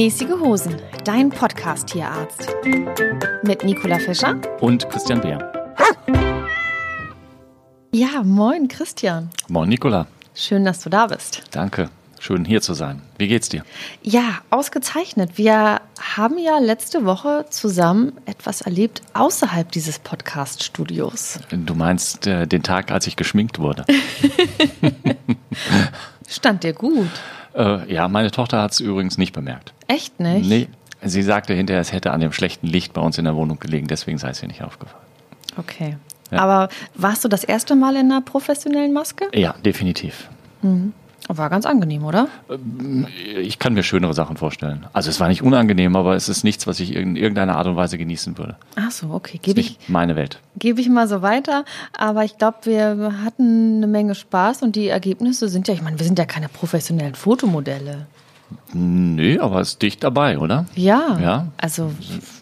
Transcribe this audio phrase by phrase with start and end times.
[0.00, 2.54] Mäßige Hosen, dein Podcast-Tierarzt.
[3.42, 5.52] Mit Nicola Fischer und Christian Beer.
[7.92, 9.28] Ja, moin Christian.
[9.48, 10.06] Moin Nicola.
[10.36, 11.42] Schön, dass du da bist.
[11.50, 11.90] Danke.
[12.20, 13.02] Schön hier zu sein.
[13.16, 13.64] Wie geht's dir?
[14.00, 15.32] Ja, ausgezeichnet.
[15.34, 21.40] Wir haben ja letzte Woche zusammen etwas erlebt außerhalb dieses Podcast-Studios.
[21.50, 23.84] Du meinst äh, den Tag, als ich geschminkt wurde?
[26.28, 27.10] Stand dir gut.
[27.54, 29.72] Äh, ja, meine Tochter hat es übrigens nicht bemerkt.
[29.86, 30.48] Echt nicht?
[30.48, 30.68] Nee.
[31.02, 33.86] Sie sagte hinterher, es hätte an dem schlechten Licht bei uns in der Wohnung gelegen,
[33.86, 35.04] deswegen sei es ihr nicht aufgefallen.
[35.56, 35.96] Okay.
[36.30, 36.38] Ja.
[36.40, 39.28] Aber warst du das erste Mal in einer professionellen Maske?
[39.32, 40.28] Ja, definitiv.
[40.62, 40.92] Mhm.
[41.28, 42.28] War ganz angenehm, oder?
[43.36, 44.86] Ich kann mir schönere Sachen vorstellen.
[44.94, 47.76] Also es war nicht unangenehm, aber es ist nichts, was ich in irgendeiner Art und
[47.76, 48.56] Weise genießen würde.
[48.76, 49.38] Ach so, okay.
[49.42, 50.40] Gebe ich meine Welt.
[50.56, 51.66] Gebe ich mal so weiter.
[51.96, 55.98] Aber ich glaube, wir hatten eine Menge Spaß und die Ergebnisse sind ja, ich meine,
[55.98, 58.06] wir sind ja keine professionellen Fotomodelle.
[58.72, 60.64] Nö, aber es ist dicht dabei, oder?
[60.74, 61.18] Ja.
[61.20, 61.46] Ja.
[61.58, 61.92] Also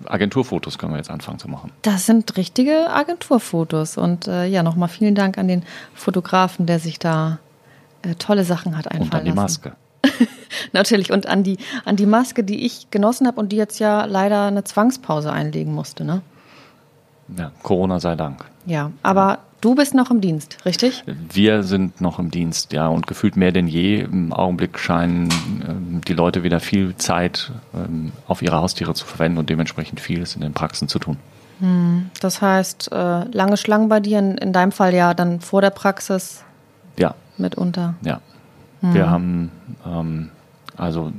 [0.04, 1.72] Agenturfotos können wir jetzt anfangen zu machen.
[1.82, 7.00] Das sind richtige Agenturfotos und äh, ja, nochmal vielen Dank an den Fotografen, der sich
[7.00, 7.38] da
[8.06, 9.72] äh, tolle Sachen hat einfallen Und an die Maske.
[10.72, 14.04] Natürlich und an die an die Maske, die ich genossen habe und die jetzt ja
[14.04, 16.22] leider eine Zwangspause einlegen musste, ne?
[17.36, 18.44] Ja, Corona sei Dank.
[18.66, 21.02] Ja, aber du bist noch im Dienst, richtig?
[21.32, 24.00] Wir sind noch im Dienst, ja, und gefühlt mehr denn je.
[24.00, 25.28] Im Augenblick scheinen
[25.68, 30.36] ähm, die Leute wieder viel Zeit ähm, auf ihre Haustiere zu verwenden und dementsprechend vieles
[30.36, 31.16] in den Praxen zu tun.
[31.58, 35.62] Hm, das heißt, äh, lange Schlangen bei dir, in, in deinem Fall ja dann vor
[35.62, 36.44] der Praxis
[36.98, 37.14] ja.
[37.38, 37.94] Mitunter.
[38.02, 38.20] Ja.
[38.80, 38.94] Hm.
[38.94, 39.50] Wir haben
[39.86, 40.30] ähm,
[40.76, 41.12] also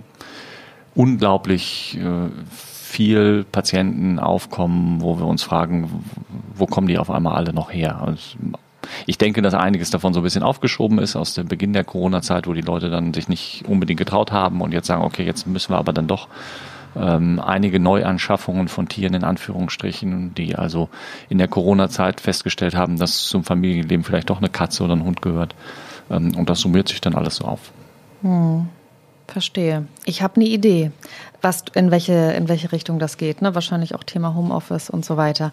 [0.96, 6.04] unglaublich äh, viel Patienten aufkommen, wo wir uns fragen,
[6.56, 8.02] wo kommen die auf einmal alle noch her?
[8.06, 8.20] Und
[9.06, 12.48] ich denke, dass einiges davon so ein bisschen aufgeschoben ist aus dem Beginn der Corona-Zeit,
[12.48, 15.74] wo die Leute dann sich nicht unbedingt getraut haben und jetzt sagen, okay, jetzt müssen
[15.74, 16.28] wir aber dann doch
[16.96, 20.90] ähm, einige Neuanschaffungen von Tieren in Anführungsstrichen, die also
[21.30, 25.22] in der Corona-Zeit festgestellt haben, dass zum Familienleben vielleicht doch eine Katze oder ein Hund
[25.22, 25.54] gehört.
[26.10, 27.72] Ähm, und das summiert sich dann alles so auf.
[28.22, 28.70] Hm.
[29.28, 29.86] Verstehe.
[30.06, 30.92] Ich habe eine Idee,
[31.42, 33.42] was in welche in welche Richtung das geht.
[33.42, 33.54] Ne?
[33.54, 35.52] Wahrscheinlich auch Thema Homeoffice und so weiter.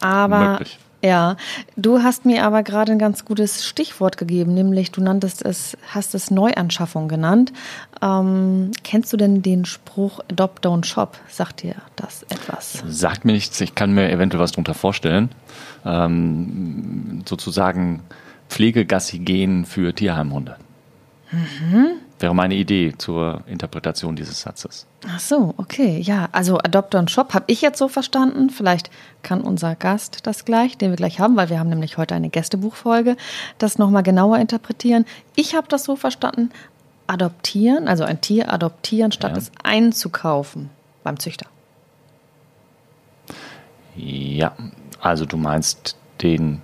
[0.00, 0.78] Aber Möglich.
[1.02, 1.36] ja,
[1.76, 6.14] du hast mir aber gerade ein ganz gutes Stichwort gegeben, nämlich du nanntest es, hast
[6.14, 7.52] es Neuanschaffung genannt.
[8.00, 11.18] Ähm, kennst du denn den Spruch Adopt Don't Shop?
[11.28, 12.84] Sagt dir das etwas?
[12.86, 13.60] Sagt mir nichts.
[13.60, 15.30] Ich kann mir eventuell was darunter vorstellen.
[15.84, 18.02] Ähm, sozusagen
[18.48, 20.56] Pflegegassi gehen für Tierheimhunde.
[21.30, 24.86] Mhm wäre meine Idee zur Interpretation dieses Satzes.
[25.06, 26.28] Ach so, okay, ja.
[26.32, 28.48] Also Adopt und Shop habe ich jetzt so verstanden.
[28.48, 28.90] Vielleicht
[29.22, 32.30] kann unser Gast das gleich, den wir gleich haben, weil wir haben nämlich heute eine
[32.30, 33.16] Gästebuchfolge,
[33.58, 35.04] das nochmal genauer interpretieren.
[35.36, 36.50] Ich habe das so verstanden,
[37.06, 39.36] adoptieren, also ein Tier adoptieren, statt ja.
[39.36, 40.70] es einzukaufen
[41.02, 41.46] beim Züchter.
[43.96, 44.56] Ja,
[45.00, 46.62] also du meinst den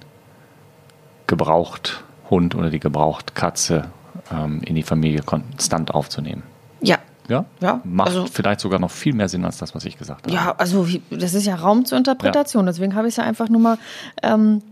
[1.30, 3.84] Gebrauchthund oder die Gebrauchtkatze
[4.32, 6.42] ähm, in die Familie konstant aufzunehmen.
[6.82, 6.98] Ja.
[7.28, 7.44] Ja?
[7.60, 10.34] ja Macht also, vielleicht sogar noch viel mehr Sinn als das, was ich gesagt habe.
[10.34, 12.64] Ja, also das ist ja Raum zur Interpretation.
[12.64, 12.72] Ja.
[12.72, 13.78] Deswegen habe ich es ja einfach nur mal
[14.24, 14.62] ähm,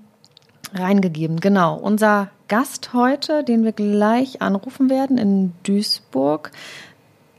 [0.75, 1.39] reingegeben.
[1.39, 1.77] Genau.
[1.77, 6.51] Unser Gast heute, den wir gleich anrufen werden in Duisburg,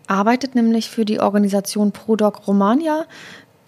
[0.08, 3.06] arbeitet nämlich für die Organisation ProDoc Romania.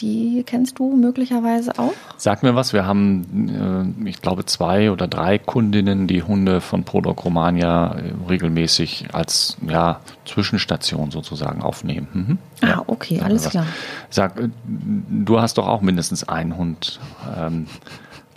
[0.02, 1.94] Die kennst du möglicherweise auch?
[2.18, 6.84] Sag mir was, wir haben, äh, ich glaube, zwei oder drei Kundinnen, die Hunde von
[6.84, 12.08] Prodoc Romania äh, regelmäßig als ja, Zwischenstation sozusagen aufnehmen.
[12.14, 12.38] Mhm.
[12.68, 13.66] Ja, ah, okay, Sag alles klar.
[14.10, 17.00] Sag, äh, du hast doch auch mindestens einen Hund.
[17.38, 17.68] Ähm,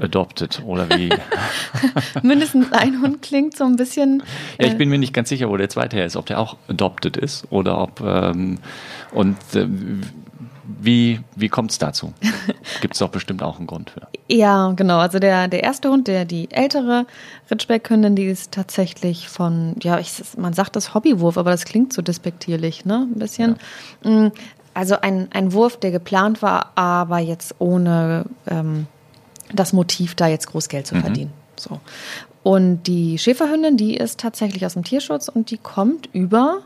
[0.00, 1.08] adopted oder wie?
[2.22, 4.25] Mindestens ein Hund klingt so ein bisschen.
[4.58, 6.56] Ja, ich bin mir nicht ganz sicher, wo der zweite her ist, ob der auch
[6.69, 8.58] adopted ist oder ob ähm,
[9.12, 9.69] und äh,
[10.66, 12.12] wie, wie kommt es dazu?
[12.80, 14.08] Gibt es doch bestimmt auch einen Grund für.
[14.28, 14.98] Ja, genau.
[14.98, 17.06] Also der, der erste Hund, der die ältere
[17.50, 22.02] Ritschbeck-Hündin, die ist tatsächlich von, ja, ich, man sagt das Hobbywurf, aber das klingt so
[22.02, 23.06] despektierlich, ne?
[23.12, 23.56] Ein bisschen.
[24.05, 24.11] Ja.
[24.11, 24.32] Mm,
[24.72, 28.87] also ein, ein Wurf, der geplant war, aber jetzt ohne ähm,
[29.52, 31.00] das Motiv, da jetzt groß Geld zu mhm.
[31.00, 31.32] verdienen.
[31.56, 31.81] So.
[32.43, 36.58] Und die Schäferhündin, die ist tatsächlich aus dem Tierschutz und die kommt über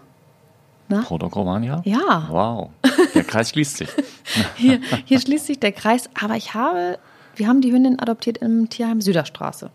[0.89, 1.03] na?
[1.03, 1.83] Protokromania?
[1.85, 2.27] Ja.
[2.29, 2.71] Wow.
[3.15, 3.89] Der Kreis schließt sich.
[4.57, 6.09] hier, hier schließt sich der Kreis.
[6.21, 6.99] Aber ich habe,
[7.37, 9.71] wir haben die Hündin adoptiert im Tierheim Süderstraße.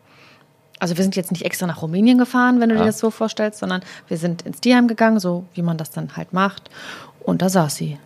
[0.79, 2.81] Also wir sind jetzt nicht extra nach Rumänien gefahren, wenn du ja.
[2.81, 6.17] dir das so vorstellst, sondern wir sind ins Tierheim gegangen, so wie man das dann
[6.17, 6.69] halt macht.
[7.23, 7.97] Und da saß sie.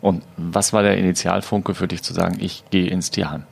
[0.00, 3.44] Und was war der Initialfunke für dich zu sagen, ich gehe ins Tierheim?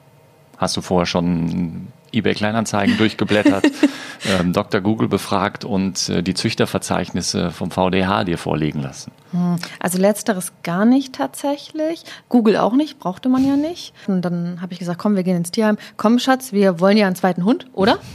[0.57, 3.65] Hast du vorher schon eBay Kleinanzeigen durchgeblättert,
[4.41, 4.81] ähm, Dr.
[4.81, 9.13] Google befragt und äh, die Züchterverzeichnisse vom VDH dir vorlegen lassen.
[9.33, 12.05] Hm, also letzteres gar nicht tatsächlich.
[12.29, 13.93] Google auch nicht, brauchte man ja nicht.
[14.07, 15.79] Und dann habe ich gesagt, komm, wir gehen ins Tierheim.
[15.97, 17.99] Komm, Schatz, wir wollen ja einen zweiten Hund, oder?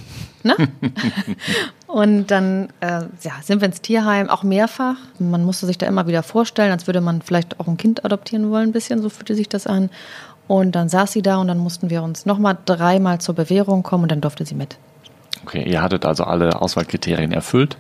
[0.43, 0.55] Ne?
[1.85, 4.95] und dann äh, ja, sind wir ins Tierheim, auch mehrfach.
[5.19, 8.49] Man musste sich da immer wieder vorstellen, als würde man vielleicht auch ein Kind adoptieren
[8.49, 9.91] wollen, ein bisschen, so fühlte sich das an.
[10.51, 14.03] Und dann saß sie da und dann mussten wir uns nochmal dreimal zur Bewährung kommen
[14.03, 14.77] und dann durfte sie mit.
[15.45, 17.77] Okay, ihr hattet also alle Auswahlkriterien erfüllt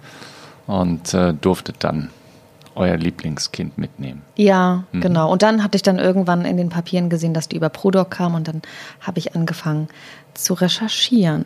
[0.67, 2.11] und äh, durftet dann
[2.75, 4.21] euer Lieblingskind mitnehmen.
[4.37, 5.01] Ja, mhm.
[5.01, 5.29] genau.
[5.29, 8.35] Und dann hatte ich dann irgendwann in den Papieren gesehen, dass die über Prodoc kam
[8.35, 8.61] und dann
[9.01, 9.89] habe ich angefangen
[10.33, 11.43] zu recherchieren.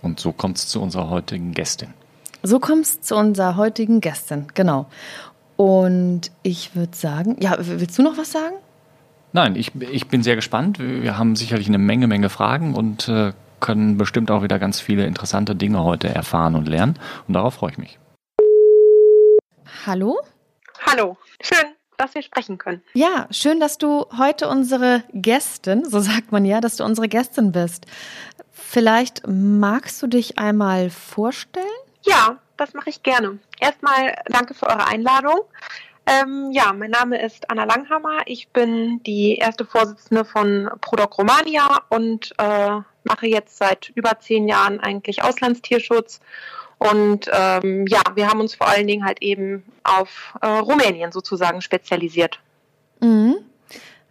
[0.00, 1.90] Und so kommt es zu unserer heutigen Gästin.
[2.42, 4.86] So kommt es zu unserer heutigen Gästin, genau.
[5.58, 8.54] Und ich würde sagen, ja, willst du noch was sagen?
[9.34, 10.78] Nein, ich, ich bin sehr gespannt.
[10.78, 15.06] Wir haben sicherlich eine Menge, Menge Fragen und äh, können bestimmt auch wieder ganz viele
[15.06, 17.00] interessante Dinge heute erfahren und lernen.
[17.26, 17.98] Und darauf freue ich mich.
[19.86, 20.20] Hallo?
[20.86, 21.64] Hallo, schön,
[21.96, 22.80] dass wir sprechen können.
[22.92, 27.50] Ja, schön, dass du heute unsere Gästin, so sagt man ja, dass du unsere Gästin
[27.50, 27.86] bist.
[28.52, 31.66] Vielleicht magst du dich einmal vorstellen?
[32.02, 33.40] Ja, das mache ich gerne.
[33.58, 35.40] Erstmal danke für eure Einladung.
[36.06, 38.22] Ähm, ja, mein Name ist Anna Langhammer.
[38.26, 44.46] Ich bin die erste Vorsitzende von Prodoc Romania und äh, mache jetzt seit über zehn
[44.48, 46.20] Jahren eigentlich Auslandstierschutz
[46.78, 51.62] und ähm, ja, wir haben uns vor allen Dingen halt eben auf äh, Rumänien sozusagen
[51.62, 52.40] spezialisiert.
[53.00, 53.36] Mhm.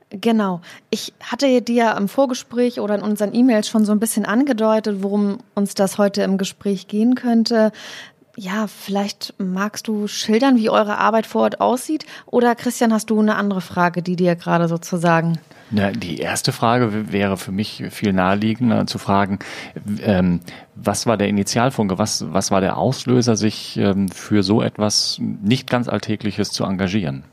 [0.09, 0.61] Genau.
[0.91, 5.39] Ich hatte dir im Vorgespräch oder in unseren E-Mails schon so ein bisschen angedeutet, worum
[5.55, 7.71] uns das heute im Gespräch gehen könnte.
[8.35, 12.05] Ja, vielleicht magst du schildern, wie eure Arbeit vor Ort aussieht?
[12.25, 15.37] Oder Christian, hast du eine andere Frage, die dir gerade sozusagen
[15.75, 19.39] na, die erste Frage wäre für mich viel naheliegender zu fragen,
[20.03, 20.41] ähm,
[20.75, 25.67] was war der Initialfunke, was, was war der Auslöser, sich ähm, für so etwas nicht
[25.69, 27.23] ganz Alltägliches zu engagieren?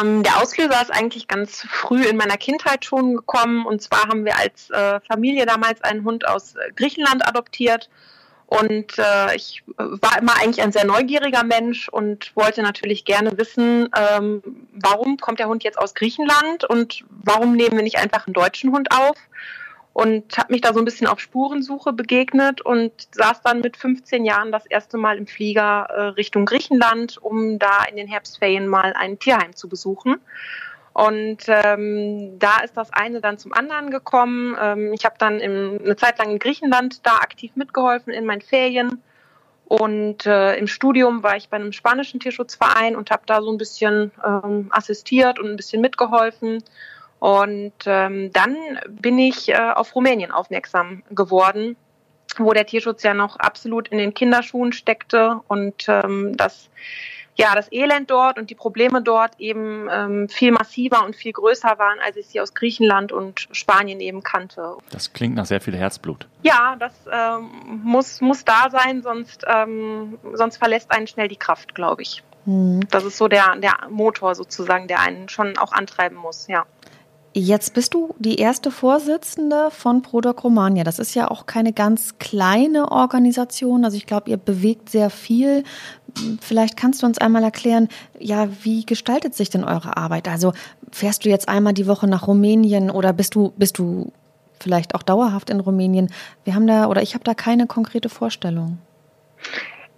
[0.00, 3.66] Ähm, der Auslöser ist eigentlich ganz früh in meiner Kindheit schon gekommen.
[3.66, 7.90] Und zwar haben wir als äh, Familie damals einen Hund aus äh, Griechenland adoptiert
[8.48, 13.90] und äh, ich war immer eigentlich ein sehr neugieriger Mensch und wollte natürlich gerne wissen,
[13.94, 14.42] ähm,
[14.72, 18.72] warum kommt der Hund jetzt aus Griechenland und warum nehmen wir nicht einfach einen deutschen
[18.72, 19.16] Hund auf?
[19.92, 24.24] Und habe mich da so ein bisschen auf Spurensuche begegnet und saß dann mit 15
[24.24, 28.94] Jahren das erste Mal im Flieger äh, Richtung Griechenland, um da in den Herbstferien mal
[28.94, 30.20] ein Tierheim zu besuchen.
[30.98, 34.56] Und ähm, da ist das eine dann zum anderen gekommen.
[34.60, 38.40] Ähm, ich habe dann im, eine Zeit lang in Griechenland da aktiv mitgeholfen in meinen
[38.40, 39.00] Ferien.
[39.66, 43.58] Und äh, im Studium war ich bei einem spanischen Tierschutzverein und habe da so ein
[43.58, 46.64] bisschen ähm, assistiert und ein bisschen mitgeholfen.
[47.20, 48.56] Und ähm, dann
[48.88, 51.76] bin ich äh, auf Rumänien aufmerksam geworden,
[52.38, 56.70] wo der Tierschutz ja noch absolut in den Kinderschuhen steckte und ähm, das
[57.38, 61.78] ja, das Elend dort und die Probleme dort eben ähm, viel massiver und viel größer
[61.78, 64.76] waren, als ich sie aus Griechenland und Spanien eben kannte.
[64.90, 66.26] Das klingt nach sehr viel Herzblut.
[66.42, 71.76] Ja, das ähm, muss, muss da sein, sonst, ähm, sonst verlässt einen schnell die Kraft,
[71.76, 72.24] glaube ich.
[72.44, 72.80] Mhm.
[72.90, 76.66] Das ist so der, der Motor sozusagen, der einen schon auch antreiben muss, ja.
[77.34, 80.82] Jetzt bist du die erste Vorsitzende von Prodoc Romania.
[80.82, 83.84] Das ist ja auch keine ganz kleine Organisation.
[83.84, 85.62] Also ich glaube, ihr bewegt sehr viel.
[86.40, 87.88] Vielleicht kannst du uns einmal erklären,
[88.18, 90.28] ja, wie gestaltet sich denn eure Arbeit?
[90.28, 90.52] Also
[90.90, 94.12] fährst du jetzt einmal die Woche nach Rumänien oder bist du, bist du
[94.58, 96.10] vielleicht auch dauerhaft in Rumänien?
[96.44, 98.78] Wir haben da oder ich habe da keine konkrete Vorstellung.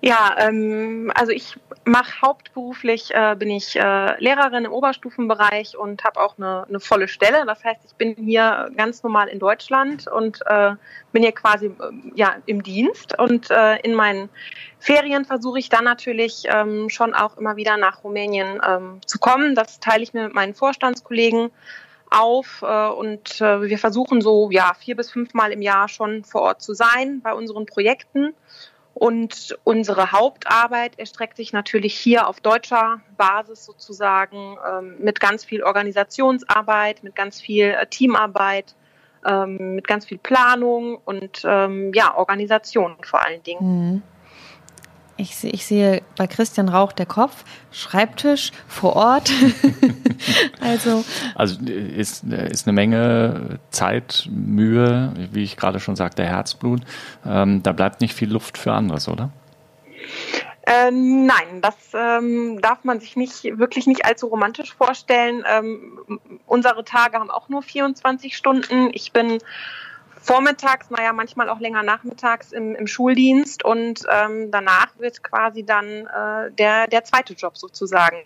[0.02, 6.20] Ja, ähm, also ich mache hauptberuflich, äh, bin ich äh, Lehrerin im Oberstufenbereich und habe
[6.20, 7.44] auch eine, eine volle Stelle.
[7.46, 10.72] Das heißt, ich bin hier ganz normal in Deutschland und äh,
[11.12, 11.72] bin hier quasi äh,
[12.14, 13.18] ja im Dienst.
[13.18, 14.30] Und äh, in meinen
[14.78, 19.54] Ferien versuche ich dann natürlich ähm, schon auch immer wieder nach Rumänien ähm, zu kommen.
[19.54, 21.50] Das teile ich mir mit meinen Vorstandskollegen
[22.08, 26.42] auf äh, und äh, wir versuchen so ja vier bis fünfmal im Jahr schon vor
[26.42, 28.34] Ort zu sein bei unseren Projekten.
[29.00, 35.62] Und unsere Hauptarbeit erstreckt sich natürlich hier auf deutscher Basis sozusagen ähm, mit ganz viel
[35.62, 38.74] Organisationsarbeit, mit ganz viel äh, Teamarbeit,
[39.26, 43.62] ähm, mit ganz viel Planung und ähm, ja, Organisation vor allen Dingen.
[43.62, 44.02] Mhm.
[45.16, 49.32] Ich, ich sehe bei Christian Rauch der Kopf, Schreibtisch vor Ort.
[50.60, 56.82] also also ist, ist eine Menge Zeit, Mühe, wie ich gerade schon sagte, Herzblut.
[57.26, 59.30] Ähm, da bleibt nicht viel Luft für anderes, oder?
[60.66, 65.44] Ähm, nein, das ähm, darf man sich nicht wirklich nicht allzu romantisch vorstellen.
[65.48, 68.90] Ähm, unsere Tage haben auch nur 24 Stunden.
[68.92, 69.38] Ich bin
[70.22, 75.86] vormittags, naja, manchmal auch länger nachmittags im, im Schuldienst und ähm, danach wird quasi dann
[76.06, 78.18] äh, der, der zweite Job sozusagen.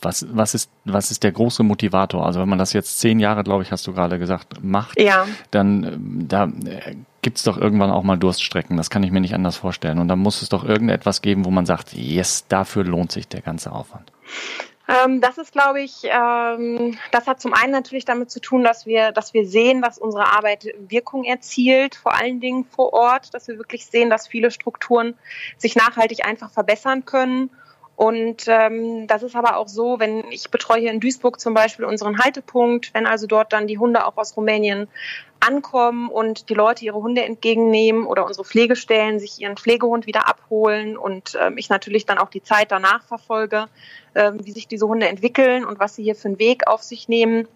[0.00, 2.24] Was, was, ist, was ist der große Motivator?
[2.24, 5.26] Also wenn man das jetzt zehn Jahre, glaube ich, hast du gerade gesagt, macht, ja.
[5.50, 8.76] dann ähm, da äh, gibt es doch irgendwann auch mal Durststrecken.
[8.76, 9.98] Das kann ich mir nicht anders vorstellen.
[9.98, 13.42] Und dann muss es doch irgendetwas geben, wo man sagt, yes, dafür lohnt sich der
[13.42, 14.10] ganze Aufwand.
[14.90, 18.86] Ähm, das ist, glaube ich, ähm, das hat zum einen natürlich damit zu tun, dass
[18.86, 23.46] wir, dass wir sehen, dass unsere Arbeit Wirkung erzielt, vor allen Dingen vor Ort, dass
[23.46, 25.14] wir wirklich sehen, dass viele Strukturen
[25.58, 27.50] sich nachhaltig einfach verbessern können.
[28.00, 31.84] Und ähm, das ist aber auch so, wenn ich betreue hier in Duisburg zum Beispiel
[31.84, 34.88] unseren Haltepunkt, wenn also dort dann die Hunde auch aus Rumänien
[35.38, 40.96] ankommen und die Leute ihre Hunde entgegennehmen oder unsere Pflegestellen sich ihren Pflegehund wieder abholen
[40.96, 43.66] und ähm, ich natürlich dann auch die Zeit danach verfolge,
[44.14, 47.06] ähm, wie sich diese Hunde entwickeln und was sie hier für einen Weg auf sich
[47.06, 47.48] nehmen,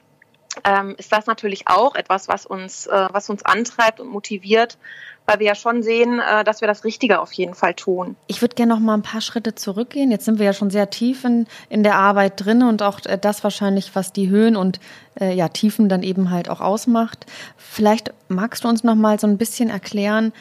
[0.64, 4.78] ähm, ist das natürlich auch etwas, was uns, äh, was uns antreibt und motiviert,
[5.26, 8.16] weil wir ja schon sehen, äh, dass wir das Richtige auf jeden Fall tun.
[8.26, 10.10] Ich würde gerne noch mal ein paar Schritte zurückgehen.
[10.10, 13.18] Jetzt sind wir ja schon sehr tief in, in der Arbeit drin und auch äh,
[13.18, 14.80] das wahrscheinlich, was die Höhen und
[15.20, 17.26] äh, ja, Tiefen dann eben halt auch ausmacht.
[17.56, 20.32] Vielleicht magst du uns noch mal so ein bisschen erklären,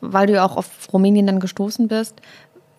[0.00, 2.14] weil du ja auch auf Rumänien dann gestoßen bist.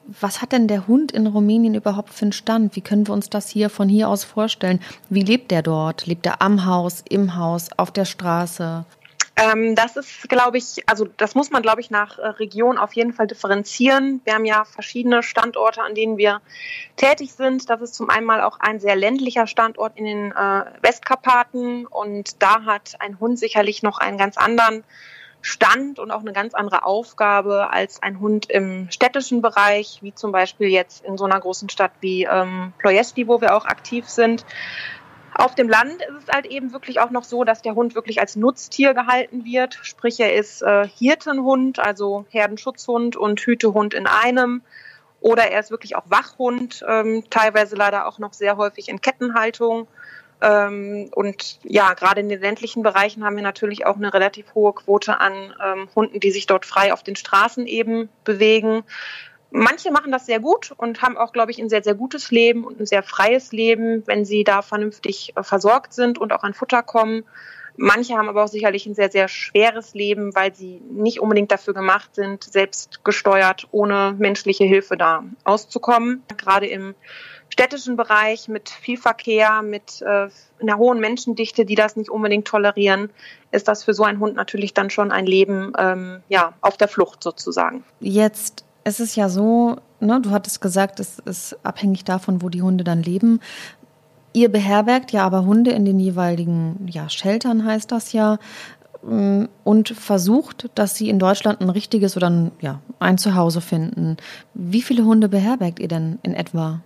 [0.06, 2.76] Was hat denn der Hund in Rumänien überhaupt für einen Stand?
[2.76, 4.82] Wie können wir uns das hier von hier aus vorstellen?
[5.10, 6.06] Wie lebt der dort?
[6.06, 8.86] Lebt er am Haus, im Haus, auf der Straße?
[9.38, 12.94] Ähm, das ist, glaube ich, also das muss man, glaube ich, nach äh, Region auf
[12.94, 14.22] jeden Fall differenzieren.
[14.26, 16.42] Wir haben ja verschiedene Standorte, an denen wir
[16.98, 17.70] tätig sind.
[17.70, 22.66] Das ist zum einen auch ein sehr ländlicher Standort in den äh, Westkarpaten und da
[22.66, 24.84] hat ein Hund sicherlich noch einen ganz anderen
[25.42, 30.32] Stand und auch eine ganz andere Aufgabe als ein Hund im städtischen Bereich, wie zum
[30.32, 34.46] Beispiel jetzt in so einer großen Stadt wie ähm, Ploiesti, wo wir auch aktiv sind.
[35.34, 38.20] Auf dem Land ist es halt eben wirklich auch noch so, dass der Hund wirklich
[38.20, 39.80] als Nutztier gehalten wird.
[39.82, 44.62] Sprich, er ist äh, Hirtenhund, also Herdenschutzhund und Hütehund in einem.
[45.22, 49.88] Oder er ist wirklich auch Wachhund, ähm, teilweise leider auch noch sehr häufig in Kettenhaltung.
[50.42, 54.74] Ähm, und ja, gerade in den ländlichen Bereichen haben wir natürlich auch eine relativ hohe
[54.74, 55.34] Quote an
[55.64, 58.84] ähm, Hunden, die sich dort frei auf den Straßen eben bewegen.
[59.52, 62.64] Manche machen das sehr gut und haben auch, glaube ich, ein sehr, sehr gutes Leben
[62.64, 66.54] und ein sehr freies Leben, wenn sie da vernünftig äh, versorgt sind und auch an
[66.54, 67.24] Futter kommen.
[67.78, 71.74] Manche haben aber auch sicherlich ein sehr, sehr schweres Leben, weil sie nicht unbedingt dafür
[71.74, 76.24] gemacht sind, selbst gesteuert, ohne menschliche Hilfe da auszukommen.
[76.38, 76.96] Gerade im
[77.52, 80.30] städtischen Bereich mit viel Verkehr, mit äh,
[80.62, 83.10] einer hohen Menschendichte, die das nicht unbedingt tolerieren,
[83.52, 86.88] ist das für so einen Hund natürlich dann schon ein Leben ähm, ja, auf der
[86.88, 87.84] Flucht sozusagen.
[88.00, 92.62] Jetzt es ist ja so, ne, du hattest gesagt, es ist abhängig davon, wo die
[92.62, 93.40] Hunde dann leben.
[94.34, 98.40] Ihr beherbergt ja aber Hunde in den jeweiligen ja, Sheltern, heißt das ja,
[99.04, 104.18] mm, und versucht, dass sie in Deutschland ein richtiges oder ein, ja, ein Zuhause finden.
[104.54, 106.82] Wie viele Hunde beherbergt ihr denn in etwa?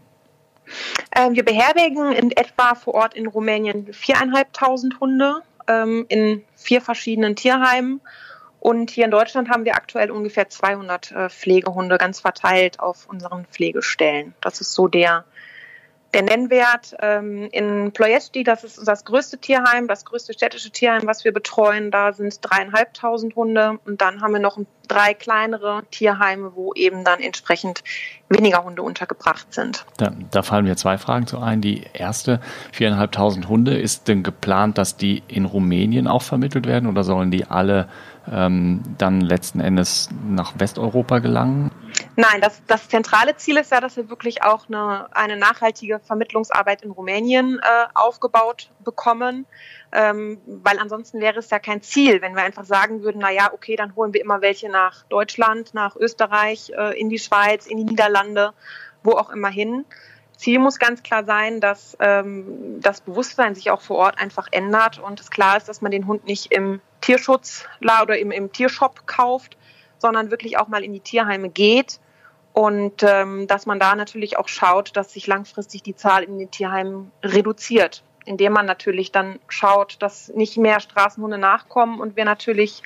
[1.15, 7.35] Ähm, wir beherbergen in etwa vor Ort in Rumänien viereinhalbtausend Hunde ähm, in vier verschiedenen
[7.35, 8.01] Tierheimen
[8.65, 13.45] und hier in Deutschland haben wir aktuell ungefähr 200 äh, Pflegehunde ganz verteilt auf unseren
[13.45, 14.33] Pflegestellen.
[14.41, 15.23] Das ist so der,
[16.15, 16.95] der Nennwert.
[17.01, 21.91] Ähm, in Ploiesti, das ist das größte Tierheim, das größte städtische Tierheim, was wir betreuen.
[21.91, 23.79] Da sind dreieinhalbtausend Hunde.
[23.85, 24.57] Und dann haben wir noch
[24.87, 27.83] drei kleinere Tierheime, wo eben dann entsprechend
[28.29, 29.85] weniger Hunde untergebracht sind.
[29.97, 31.61] Da, da fallen mir zwei Fragen zu ein.
[31.61, 32.39] Die erste,
[32.71, 37.45] viereinhalbtausend Hunde, ist denn geplant, dass die in Rumänien auch vermittelt werden oder sollen die
[37.45, 37.89] alle
[38.31, 41.71] ähm, dann letzten Endes nach Westeuropa gelangen?
[42.15, 46.81] Nein, das, das zentrale Ziel ist ja, dass wir wirklich auch eine, eine nachhaltige Vermittlungsarbeit
[46.81, 49.45] in Rumänien äh, aufgebaut bekommen,
[49.91, 53.53] ähm, weil ansonsten wäre es ja kein Ziel, wenn wir einfach sagen würden, na ja,
[53.53, 57.77] okay, dann holen wir immer welche nach Deutschland, nach Österreich, äh, in die Schweiz, in
[57.77, 58.53] die Niederlande,
[59.03, 59.85] wo auch immer hin.
[60.37, 64.99] Ziel muss ganz klar sein, dass ähm, das Bewusstsein sich auch vor Ort einfach ändert
[64.99, 69.05] und es klar ist, dass man den Hund nicht im Tierschutz oder im, im Tiershop
[69.05, 69.57] kauft,
[69.99, 71.99] sondern wirklich auch mal in die Tierheime geht
[72.55, 76.49] und ähm, dass man da natürlich auch schaut, dass sich langfristig die Zahl in den
[76.49, 82.81] Tierheimen reduziert, indem man natürlich dann schaut, dass nicht mehr Straßenhunde nachkommen und wir natürlich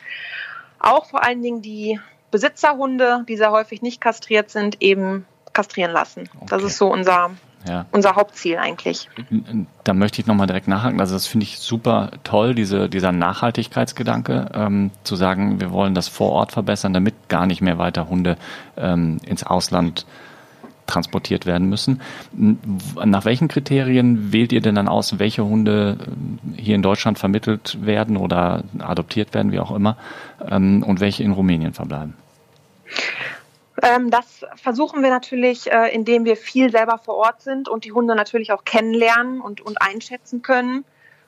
[0.79, 1.99] auch vor allen Dingen die
[2.31, 6.29] Besitzerhunde, die sehr häufig nicht kastriert sind, eben kastrieren lassen.
[6.35, 6.45] Okay.
[6.49, 7.31] Das ist so unser,
[7.67, 7.85] ja.
[7.91, 9.09] unser Hauptziel eigentlich.
[9.83, 10.99] Da möchte ich nochmal direkt nachhaken.
[10.99, 16.07] Also das finde ich super toll, diese, dieser Nachhaltigkeitsgedanke, ähm, zu sagen, wir wollen das
[16.07, 18.37] vor Ort verbessern, damit gar nicht mehr weiter Hunde
[18.77, 20.05] ähm, ins Ausland
[20.89, 22.01] transportiert werden müssen.
[22.31, 25.97] Nach welchen Kriterien wählt ihr denn dann aus, welche Hunde
[26.57, 29.97] äh, hier in Deutschland vermittelt werden oder adoptiert werden, wie auch immer,
[30.49, 32.15] ähm, und welche in Rumänien verbleiben?
[33.81, 37.91] Ähm, das versuchen wir natürlich, äh, indem wir viel selber vor Ort sind und die
[37.91, 40.85] Hunde natürlich auch kennenlernen und, und einschätzen können.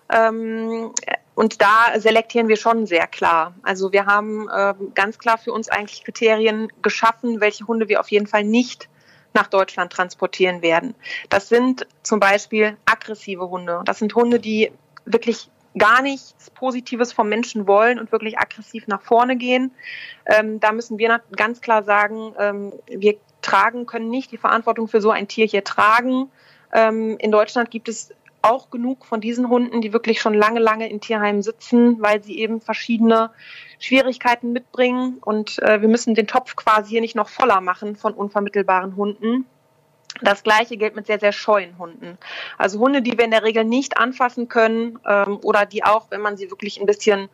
[0.10, 0.92] Ähm,
[1.36, 3.56] und da selektieren wir schon sehr klar.
[3.64, 8.12] Also wir haben äh, ganz klar für uns eigentlich Kriterien geschaffen, welche Hunde wir auf
[8.12, 8.90] jeden Fall nicht
[9.34, 10.94] nach Deutschland transportieren werden.
[11.30, 13.82] Das sind zum Beispiel aggressive Hunde.
[13.86, 14.72] Das sind Hunde, die
[15.06, 19.72] wirklich gar nichts Positives vom Menschen wollen und wirklich aggressiv nach vorne gehen.
[20.26, 25.02] Ähm, da müssen wir ganz klar sagen, ähm, wir tragen, können nicht die Verantwortung für
[25.02, 26.30] so ein Tier hier tragen.
[26.74, 30.90] Ähm, in Deutschland gibt es auch genug von diesen Hunden, die wirklich schon lange, lange
[30.90, 33.32] in Tierheimen sitzen, weil sie eben verschiedene
[33.80, 35.18] Schwierigkeiten mitbringen.
[35.22, 39.46] Und äh, wir müssen den Topf quasi hier nicht noch voller machen von unvermittelbaren Hunden.
[40.22, 42.18] Das gleiche gilt mit sehr, sehr scheuen Hunden.
[42.58, 46.22] Also Hunde, die wir in der Regel nicht anfassen können ähm, oder die auch, wenn
[46.22, 47.30] man sie wirklich ein bisschen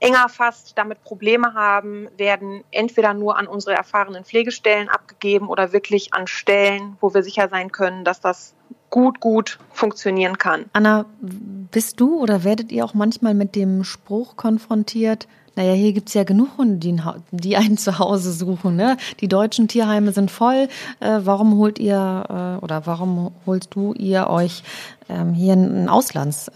[0.00, 6.12] enger fasst, damit Probleme haben, werden entweder nur an unsere erfahrenen Pflegestellen abgegeben oder wirklich
[6.12, 8.54] an Stellen, wo wir sicher sein können, dass das
[8.90, 10.66] gut, gut funktionieren kann.
[10.72, 15.26] Anna, bist du oder werdet ihr auch manchmal mit dem Spruch konfrontiert,
[15.56, 17.00] naja, hier gibt es ja genug Hunde, die,
[17.32, 18.76] die ein Zuhause suchen.
[18.76, 18.98] Ne?
[19.20, 20.68] Die deutschen Tierheime sind voll.
[21.00, 24.62] Äh, warum holt ihr äh, oder warum holst du ihr euch
[25.08, 26.52] ähm, hier einen Auslandshund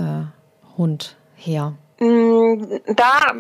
[0.79, 1.75] äh, her?
[1.99, 3.35] Mm, da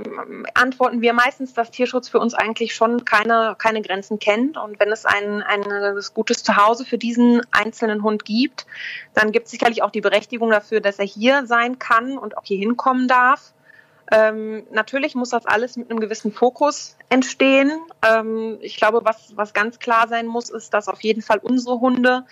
[0.52, 4.59] antworten wir meistens, dass Tierschutz für uns eigentlich schon keine, keine Grenzen kennt.
[4.59, 5.62] Und wenn es ein, ein
[6.14, 8.67] gutes Zuhause für diesen einzelnen Hund gibt,
[9.14, 12.45] dann gibt es sicherlich auch die Berechtigung dafür, dass er hier sein kann und auch
[12.45, 13.52] hier hinkommen darf.
[14.11, 17.71] Ähm, natürlich muss das alles mit einem gewissen Fokus entstehen.
[18.05, 21.81] Ähm, ich glaube, was, was ganz klar sein muss, ist, dass auf jeden Fall unsere
[21.81, 22.25] Hunde,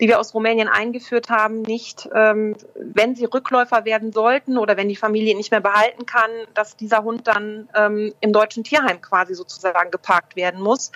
[0.00, 4.90] die wir aus Rumänien eingeführt haben, nicht, ähm, wenn sie Rückläufer werden sollten oder wenn
[4.90, 9.34] die Familie nicht mehr behalten kann, dass dieser Hund dann ähm, im deutschen Tierheim quasi
[9.34, 10.92] sozusagen geparkt werden muss.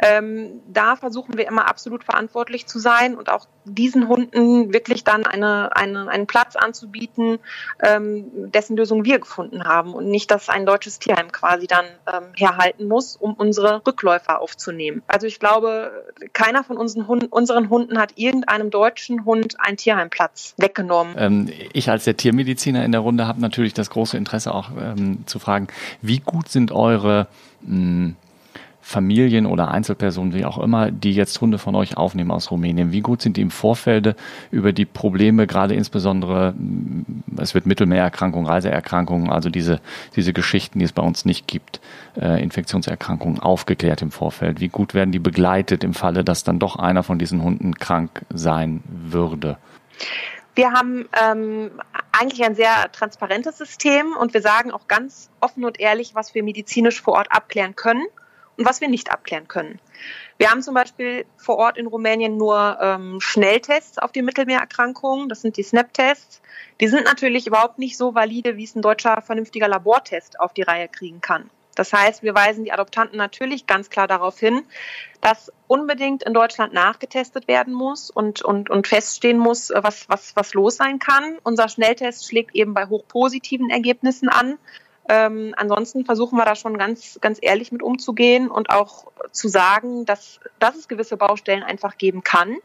[0.00, 5.26] Ähm, da versuchen wir immer absolut verantwortlich zu sein und auch diesen Hunden wirklich dann
[5.26, 7.38] eine, eine, einen Platz anzubieten,
[7.82, 12.32] ähm, dessen Lösung wir gefunden haben und nicht, dass ein deutsches Tierheim quasi dann ähm,
[12.36, 15.02] herhalten muss, um unsere Rückläufer aufzunehmen.
[15.06, 15.90] Also ich glaube,
[16.32, 21.14] keiner von unseren Hunden, unseren Hunden hat irgendeinem deutschen Hund einen Tierheimplatz weggenommen.
[21.18, 25.26] Ähm, ich als der Tiermediziner in der Runde habe natürlich das große Interesse auch ähm,
[25.26, 25.68] zu fragen,
[26.02, 27.26] wie gut sind eure
[27.62, 28.16] mh, hm,
[28.88, 32.90] Familien oder Einzelpersonen, wie auch immer, die jetzt Hunde von euch aufnehmen aus Rumänien?
[32.90, 34.16] Wie gut sind die im Vorfeld
[34.50, 37.04] über die Probleme, gerade insbesondere, mm,
[37.36, 39.82] es wird Mittelmeererkrankungen, Reiseerkrankungen, also diese,
[40.16, 41.82] diese Geschichten, die es bei uns nicht gibt,
[42.18, 44.58] äh, Infektionserkrankungen aufgeklärt im Vorfeld?
[44.58, 48.22] Wie gut werden die begleitet im Falle, dass dann doch einer von diesen Hunden krank
[48.30, 49.58] sein würde?
[50.54, 51.72] Wir haben ähm,
[52.10, 56.42] eigentlich ein sehr transparentes System und wir sagen auch ganz offen und ehrlich, was wir
[56.42, 58.06] medizinisch vor Ort abklären können
[58.58, 59.80] und was wir nicht abklären können.
[60.36, 65.28] Wir haben zum Beispiel vor Ort in Rumänien nur ähm, Schnelltests auf die Mittelmeererkrankungen.
[65.28, 66.42] Das sind die SNAP-Tests.
[66.80, 70.62] Die sind natürlich überhaupt nicht so valide, wie es ein deutscher vernünftiger Labortest auf die
[70.62, 71.50] Reihe kriegen kann.
[71.76, 74.64] Das heißt, wir weisen die Adoptanten natürlich ganz klar darauf hin,
[75.20, 80.54] dass unbedingt in Deutschland nachgetestet werden muss und, und, und feststehen muss, was, was, was
[80.54, 81.38] los sein kann.
[81.44, 84.58] Unser Schnelltest schlägt eben bei hochpositiven Ergebnissen an.
[85.08, 90.04] Ähm, ansonsten versuchen wir da schon ganz, ganz ehrlich mit umzugehen und auch zu sagen,
[90.04, 92.56] dass, dass es gewisse Baustellen einfach geben kann.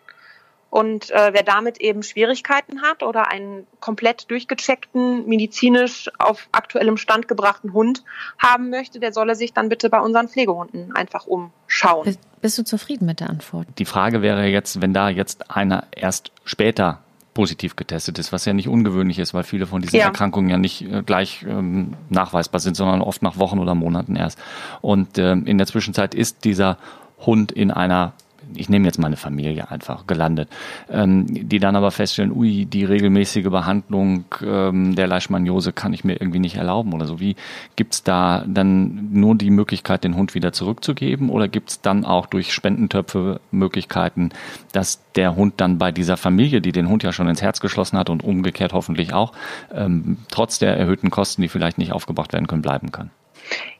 [0.70, 7.28] Und äh, wer damit eben Schwierigkeiten hat oder einen komplett durchgecheckten, medizinisch auf aktuellem Stand
[7.28, 8.04] gebrachten Hund
[8.40, 12.06] haben möchte, der solle sich dann bitte bei unseren Pflegehunden einfach umschauen.
[12.06, 13.68] Bist, bist du zufrieden mit der Antwort?
[13.78, 18.54] Die Frage wäre jetzt, wenn da jetzt einer erst später positiv getestet ist, was ja
[18.54, 20.06] nicht ungewöhnlich ist, weil viele von diesen ja.
[20.06, 24.40] Erkrankungen ja nicht äh, gleich ähm, nachweisbar sind, sondern oft nach Wochen oder Monaten erst.
[24.82, 26.78] Und ähm, in der Zwischenzeit ist dieser
[27.26, 28.14] Hund in einer
[28.56, 30.50] ich nehme jetzt meine Familie einfach gelandet,
[30.90, 36.14] ähm, die dann aber feststellen, ui, die regelmäßige Behandlung ähm, der Leishmaniose kann ich mir
[36.14, 37.20] irgendwie nicht erlauben oder so.
[37.20, 37.36] Wie
[37.76, 42.54] gibt's da dann nur die Möglichkeit, den Hund wieder zurückzugeben oder gibt's dann auch durch
[42.54, 44.30] Spendentöpfe Möglichkeiten,
[44.72, 47.98] dass der Hund dann bei dieser Familie, die den Hund ja schon ins Herz geschlossen
[47.98, 49.34] hat und umgekehrt hoffentlich auch,
[49.74, 53.12] ähm, trotz der erhöhten Kosten, die vielleicht nicht aufgebracht werden können, bleiben kann?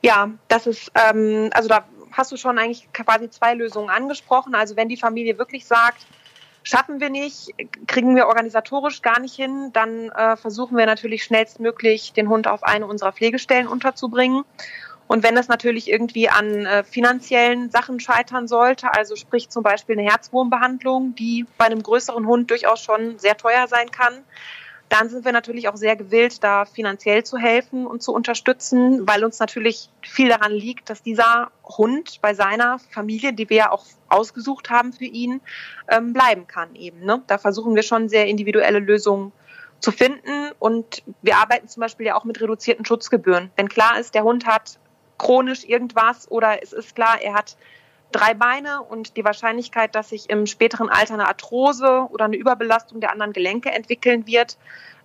[0.02, 1.84] Ja, das ist, ähm, also da
[2.16, 4.54] hast du schon eigentlich quasi zwei Lösungen angesprochen.
[4.54, 6.06] Also wenn die Familie wirklich sagt,
[6.62, 7.50] schaffen wir nicht,
[7.86, 12.64] kriegen wir organisatorisch gar nicht hin, dann äh, versuchen wir natürlich schnellstmöglich den Hund auf
[12.64, 14.44] eine unserer Pflegestellen unterzubringen.
[15.06, 19.98] Und wenn es natürlich irgendwie an äh, finanziellen Sachen scheitern sollte, also sprich zum Beispiel
[19.98, 24.24] eine Herzwurmbehandlung, die bei einem größeren Hund durchaus schon sehr teuer sein kann,
[24.94, 29.24] dann sind wir natürlich auch sehr gewillt, da finanziell zu helfen und zu unterstützen, weil
[29.24, 33.84] uns natürlich viel daran liegt, dass dieser Hund bei seiner Familie, die wir ja auch
[34.08, 35.40] ausgesucht haben für ihn,
[35.88, 37.04] ähm, bleiben kann eben.
[37.04, 37.20] Ne?
[37.26, 39.32] Da versuchen wir schon sehr individuelle Lösungen
[39.80, 43.50] zu finden und wir arbeiten zum Beispiel ja auch mit reduzierten Schutzgebühren.
[43.56, 44.78] Wenn klar ist, der Hund hat
[45.18, 47.56] chronisch irgendwas oder es ist klar, er hat
[48.14, 53.00] drei Beine und die Wahrscheinlichkeit, dass sich im späteren Alter eine Arthrose oder eine Überbelastung
[53.00, 54.56] der anderen Gelenke entwickeln wird,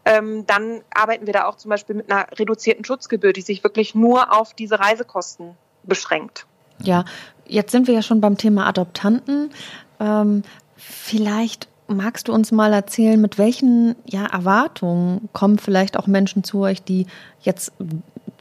[0.05, 3.95] ähm, dann arbeiten wir da auch zum Beispiel mit einer reduzierten Schutzgebühr, die sich wirklich
[3.95, 6.45] nur auf diese Reisekosten beschränkt.
[6.81, 7.05] Ja,
[7.45, 9.51] jetzt sind wir ja schon beim Thema Adoptanten.
[9.99, 10.43] Ähm,
[10.77, 16.61] vielleicht magst du uns mal erzählen, mit welchen ja, Erwartungen kommen vielleicht auch Menschen zu
[16.61, 17.07] euch, die
[17.41, 17.73] jetzt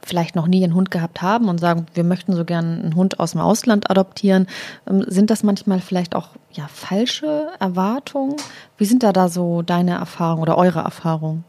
[0.05, 3.19] vielleicht noch nie einen Hund gehabt haben und sagen, wir möchten so gern einen Hund
[3.19, 4.47] aus dem Ausland adoptieren.
[4.89, 8.35] Ähm, sind das manchmal vielleicht auch ja, falsche Erwartungen?
[8.77, 11.43] Wie sind da da so deine Erfahrungen oder eure Erfahrungen?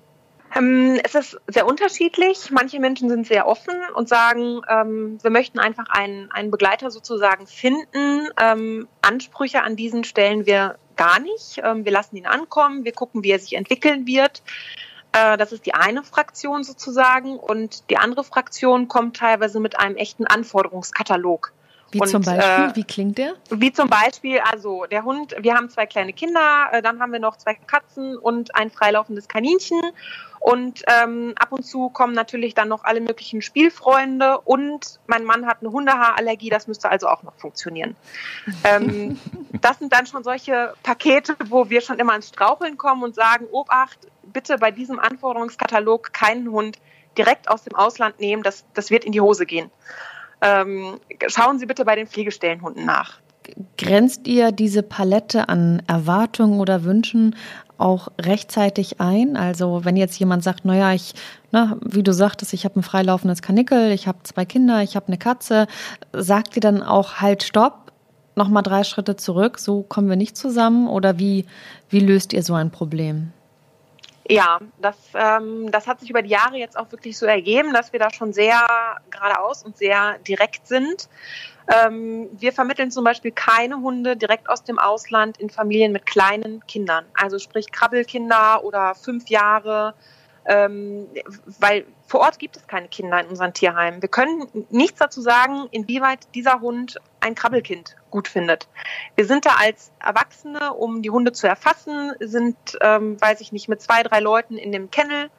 [0.57, 2.51] Ähm, es ist sehr unterschiedlich.
[2.51, 7.47] Manche Menschen sind sehr offen und sagen, ähm, wir möchten einfach einen, einen Begleiter sozusagen
[7.47, 8.29] finden.
[8.41, 11.61] Ähm, Ansprüche an diesen stellen wir gar nicht.
[11.63, 14.43] Ähm, wir lassen ihn ankommen, wir gucken, wie er sich entwickeln wird.
[15.13, 17.37] Äh, das ist die eine Fraktion sozusagen.
[17.37, 21.53] Und die andere Fraktion kommt teilweise mit einem echten Anforderungskatalog.
[21.93, 22.65] Wie und, zum Beispiel?
[22.65, 23.35] Äh, wie klingt der?
[23.51, 27.19] Wie zum Beispiel, also der Hund, wir haben zwei kleine Kinder, äh, dann haben wir
[27.19, 29.81] noch zwei Katzen und ein freilaufendes Kaninchen.
[30.39, 35.47] Und ähm, ab und zu kommen natürlich dann noch alle möglichen Spielfreunde und mein Mann
[35.47, 37.95] hat eine Hundehaarallergie, das müsste also auch noch funktionieren.
[38.65, 39.21] ähm,
[39.61, 43.49] das sind dann schon solche Pakete, wo wir schon immer ins Straucheln kommen und sagen,
[43.53, 43.99] Obacht,
[44.33, 46.79] bitte bei diesem Anforderungskatalog keinen Hund
[47.17, 49.71] direkt aus dem Ausland nehmen, das, das wird in die Hose gehen.
[50.41, 53.21] Ähm, schauen Sie bitte bei den Pflegestellenhunden nach.
[53.77, 57.35] Grenzt ihr diese Palette an Erwartungen oder Wünschen
[57.79, 59.37] auch rechtzeitig ein?
[59.37, 61.15] Also wenn jetzt jemand sagt, naja, ich,
[61.51, 65.09] na, wie du sagtest, ich habe ein freilaufendes Kanickel, ich habe zwei Kinder, ich habe
[65.09, 65.67] eine Katze,
[66.13, 67.93] sagt ihr dann auch halt Stopp,
[68.37, 70.89] nochmal drei Schritte zurück, so kommen wir nicht zusammen?
[70.89, 71.47] Oder wie,
[71.89, 73.33] wie löst ihr so ein Problem?
[74.31, 77.93] Ja, das, ähm, das hat sich über die Jahre jetzt auch wirklich so ergeben, dass
[77.93, 78.65] wir da schon sehr
[79.11, 81.09] geradeaus und sehr direkt sind.
[81.67, 86.65] Ähm, wir vermitteln zum Beispiel keine Hunde direkt aus dem Ausland in Familien mit kleinen
[86.69, 89.95] Kindern, also sprich Krabbelkinder oder fünf Jahre,
[90.47, 91.09] ähm,
[91.59, 94.03] weil vor Ort gibt es keine Kinder in unseren Tierheimen.
[94.03, 98.67] Wir können nichts dazu sagen, inwieweit dieser Hund ein Krabbelkind gut findet.
[99.15, 103.69] Wir sind da als Erwachsene, um die Hunde zu erfassen, sind, ähm, weiß ich nicht,
[103.69, 105.31] mit zwei, drei Leuten in dem Kennel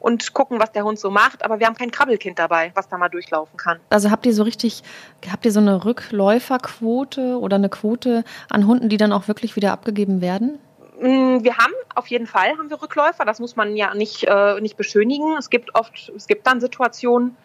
[0.00, 1.44] und gucken, was der Hund so macht.
[1.44, 3.78] Aber wir haben kein Krabbelkind dabei, was da mal durchlaufen kann.
[3.90, 4.82] Also habt ihr so richtig,
[5.30, 9.70] habt ihr so eine Rückläuferquote oder eine Quote an Hunden, die dann auch wirklich wieder
[9.70, 10.58] abgegeben werden?
[11.00, 13.24] Mm, wir haben auf jeden Fall haben wir Rückläufer.
[13.24, 15.36] Das muss man ja nicht, äh, nicht beschönigen.
[15.38, 17.36] Es gibt oft, es gibt dann Situationen,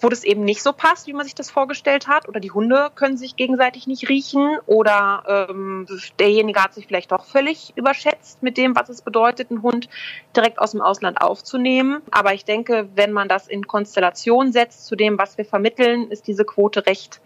[0.00, 2.90] wo das eben nicht so passt, wie man sich das vorgestellt hat, oder die Hunde
[2.94, 5.86] können sich gegenseitig nicht riechen, oder ähm,
[6.18, 9.88] derjenige hat sich vielleicht doch völlig überschätzt mit dem, was es bedeutet, einen Hund
[10.34, 12.00] direkt aus dem Ausland aufzunehmen.
[12.10, 16.26] Aber ich denke, wenn man das in Konstellation setzt zu dem, was wir vermitteln, ist
[16.26, 17.20] diese Quote recht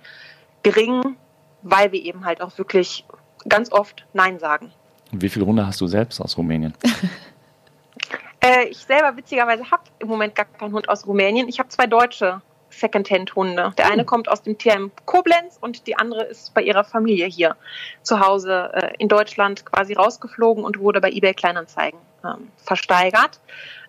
[0.63, 1.17] gering,
[1.63, 3.05] weil wir eben halt auch wirklich
[3.49, 4.73] ganz oft Nein sagen.
[5.21, 6.75] Wie viele Hunde hast du selbst aus Rumänien?
[8.41, 11.49] äh, ich selber witzigerweise habe im Moment gar keinen Hund aus Rumänien.
[11.49, 13.73] Ich habe zwei deutsche Secondhand-Hunde.
[13.79, 14.07] Der eine oh.
[14.07, 17.57] kommt aus dem TM Koblenz und die andere ist bei ihrer Familie hier
[18.03, 23.41] zu Hause äh, in Deutschland quasi rausgeflogen und wurde bei eBay Kleinanzeigen ähm, versteigert.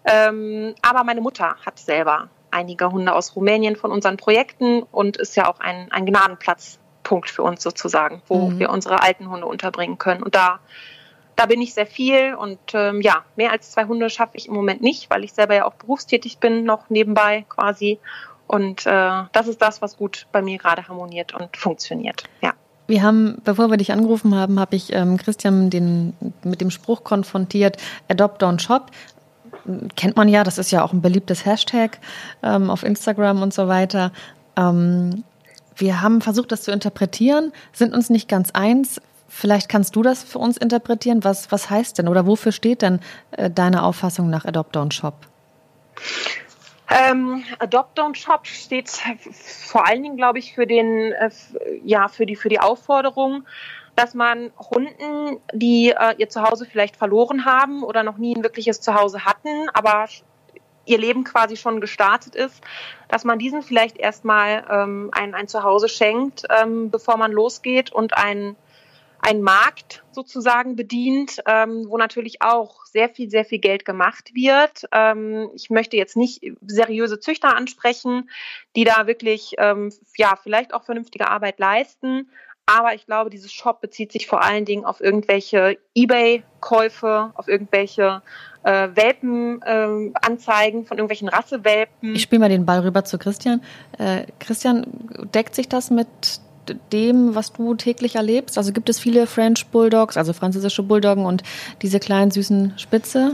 [0.06, 5.36] Ähm, aber meine Mutter hat selber einige Hunde aus Rumänien von unseren Projekten und ist
[5.36, 8.60] ja auch ein, ein Gnadenplatzpunkt für uns sozusagen, wo mhm.
[8.60, 10.24] wir unsere alten Hunde unterbringen können.
[10.24, 10.60] Und da
[11.36, 14.54] da bin ich sehr viel und ähm, ja, mehr als zwei Hunde schaffe ich im
[14.54, 18.00] Moment nicht, weil ich selber ja auch berufstätig bin, noch nebenbei quasi.
[18.48, 22.24] Und äh, das ist das, was gut bei mir gerade harmoniert und funktioniert.
[22.42, 22.54] Ja.
[22.88, 27.04] Wir haben, bevor wir dich angerufen haben, habe ich ähm, Christian den, mit dem Spruch
[27.04, 28.92] konfrontiert, Adopt Don't Shop.
[29.96, 31.98] Kennt man ja, das ist ja auch ein beliebtes Hashtag
[32.44, 34.12] ähm, auf Instagram und so weiter.
[34.56, 35.24] Ähm,
[35.76, 39.02] wir haben versucht, das zu interpretieren, sind uns nicht ganz eins.
[39.38, 41.26] Vielleicht kannst du das für uns interpretieren.
[41.26, 45.14] Was, was heißt denn oder wofür steht denn äh, deine Auffassung nach Adopt Don't Shop?
[46.90, 51.30] Ähm, Adopt Don't Shop steht vor allen Dingen, glaube ich, für den, äh,
[51.84, 53.44] ja, für die, für die Aufforderung,
[53.98, 58.80] dass man Hunden, die äh, ihr Zuhause vielleicht verloren haben oder noch nie ein wirkliches
[58.80, 60.08] Zuhause hatten, aber
[60.86, 62.64] ihr Leben quasi schon gestartet ist,
[63.10, 68.16] dass man diesen vielleicht erstmal ähm, ein, ein Zuhause schenkt, ähm, bevor man losgeht und
[68.16, 68.56] ein
[69.26, 74.86] ein Markt sozusagen bedient, ähm, wo natürlich auch sehr viel, sehr viel Geld gemacht wird.
[74.92, 78.30] Ähm, ich möchte jetzt nicht seriöse Züchter ansprechen,
[78.76, 82.30] die da wirklich, ähm, ja, vielleicht auch vernünftige Arbeit leisten.
[82.68, 88.22] Aber ich glaube, dieses Shop bezieht sich vor allen Dingen auf irgendwelche Ebay-Käufe, auf irgendwelche
[88.64, 92.16] äh, Welpenanzeigen äh, von irgendwelchen Rassewelpen.
[92.16, 93.62] Ich spiele mal den Ball rüber zu Christian.
[93.98, 94.86] Äh, Christian,
[95.34, 96.08] deckt sich das mit
[96.92, 98.58] dem, was du täglich erlebst?
[98.58, 101.44] Also gibt es viele French Bulldogs, also französische Bulldoggen und
[101.82, 103.34] diese kleinen süßen Spitze?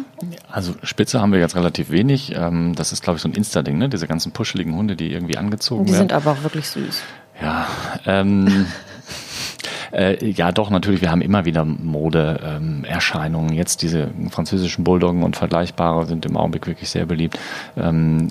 [0.49, 2.33] Also Spitze haben wir jetzt relativ wenig.
[2.35, 3.89] Ähm, das ist, glaube ich, so ein Insta-Ding, ne?
[3.89, 6.07] Diese ganzen puscheligen Hunde, die irgendwie angezogen die werden.
[6.07, 7.01] Die sind aber auch wirklich süß.
[7.41, 7.67] Ja,
[8.05, 8.67] ähm,
[9.91, 11.01] Äh, ja, doch, natürlich.
[11.01, 13.51] Wir haben immer wieder Modeerscheinungen.
[13.51, 17.37] Ähm, Jetzt diese französischen Bulldoggen und vergleichbare sind im Augenblick wirklich sehr beliebt.
[17.77, 18.27] Ähm,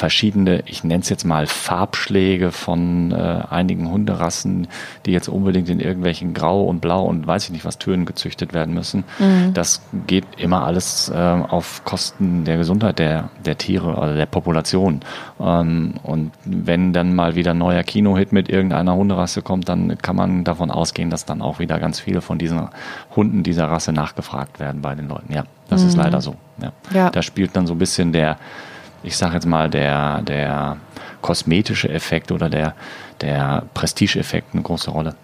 [0.00, 4.66] verschiedene, ich nenne es jetzt mal Farbschläge von äh, einigen Hunderassen,
[5.04, 8.54] die jetzt unbedingt in irgendwelchen Grau und Blau und weiß ich nicht was Tönen gezüchtet
[8.54, 9.04] werden müssen.
[9.18, 9.52] Mhm.
[9.52, 15.00] Das geht immer alles äh, auf Kosten der Gesundheit der, der Tiere oder der Population.
[15.38, 20.16] Ähm, und wenn dann mal wieder ein neuer Kinohit mit irgendeiner Hunderasse kommt, dann kann
[20.16, 22.68] man davon ausgehen, dass dann auch wieder ganz viele von diesen
[23.14, 25.30] Hunden dieser Rasse nachgefragt werden bei den Leuten.
[25.34, 25.88] Ja, das mhm.
[25.88, 26.36] ist leider so.
[26.62, 26.72] Ja.
[26.94, 27.10] ja.
[27.10, 28.38] Da spielt dann so ein bisschen der
[29.02, 30.76] ich sage jetzt mal, der, der
[31.20, 32.74] kosmetische Effekt oder der,
[33.20, 35.14] der Prestige-Effekt eine große Rolle.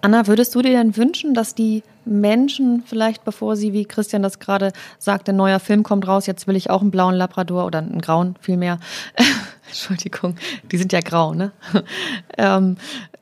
[0.00, 4.38] Anna, würdest du dir denn wünschen, dass die Menschen vielleicht, bevor sie, wie Christian das
[4.38, 7.78] gerade sagt, ein neuer Film kommt raus, jetzt will ich auch einen blauen Labrador oder
[7.78, 8.78] einen grauen vielmehr.
[9.66, 10.36] Entschuldigung,
[10.70, 11.52] die sind ja grau, ne?
[12.36, 12.76] ähm,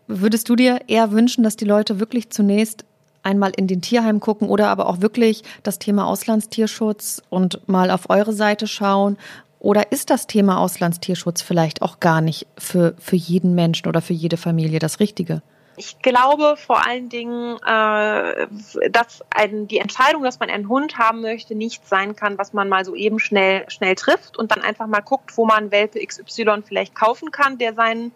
[0.08, 2.84] würdest du dir eher wünschen, dass die Leute wirklich zunächst
[3.22, 8.10] einmal in den Tierheim gucken oder aber auch wirklich das Thema Auslandstierschutz und mal auf
[8.10, 9.16] eure Seite schauen
[9.62, 14.12] oder ist das Thema Auslandstierschutz vielleicht auch gar nicht für, für jeden Menschen oder für
[14.12, 15.40] jede Familie das Richtige?
[15.76, 18.48] Ich glaube vor allen Dingen, äh,
[18.90, 22.68] dass ein, die Entscheidung, dass man einen Hund haben möchte, nicht sein kann, was man
[22.68, 26.64] mal so eben schnell, schnell trifft und dann einfach mal guckt, wo man Welpe XY
[26.64, 28.10] vielleicht kaufen kann, der seinen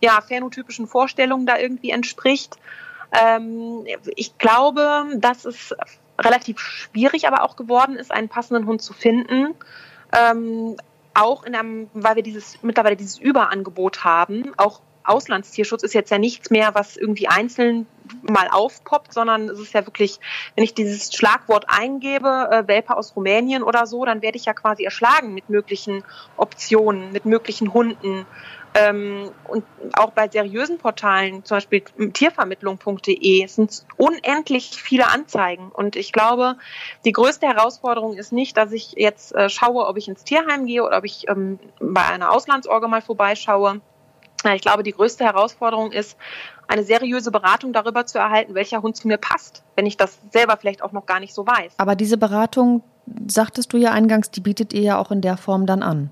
[0.00, 2.54] ja, phänotypischen Vorstellungen da irgendwie entspricht.
[3.10, 5.74] Ähm, ich glaube, dass es
[6.20, 9.56] relativ schwierig aber auch geworden ist, einen passenden Hund zu finden
[10.14, 10.76] ähm,
[11.14, 16.18] auch in einem, weil wir dieses mittlerweile dieses Überangebot haben, auch Auslandstierschutz ist jetzt ja
[16.18, 17.86] nichts mehr, was irgendwie einzeln
[18.22, 20.18] mal aufpoppt, sondern es ist ja wirklich,
[20.54, 24.54] wenn ich dieses Schlagwort eingebe, äh, Welpe aus Rumänien oder so, dann werde ich ja
[24.54, 26.04] quasi erschlagen mit möglichen
[26.36, 28.26] Optionen, mit möglichen Hunden.
[28.76, 31.82] Ähm, und auch bei seriösen Portalen, zum Beispiel
[32.12, 35.70] tiervermittlung.de, sind unendlich viele Anzeigen.
[35.70, 36.56] Und ich glaube,
[37.04, 40.82] die größte Herausforderung ist nicht, dass ich jetzt äh, schaue, ob ich ins Tierheim gehe
[40.82, 43.80] oder ob ich ähm, bei einer Auslandsorge mal vorbeischaue.
[44.52, 46.18] Ich glaube, die größte Herausforderung ist,
[46.68, 50.56] eine seriöse Beratung darüber zu erhalten, welcher Hund zu mir passt, wenn ich das selber
[50.58, 51.74] vielleicht auch noch gar nicht so weiß.
[51.78, 52.82] Aber diese Beratung,
[53.26, 56.10] sagtest du ja eingangs, die bietet ihr ja auch in der Form dann an.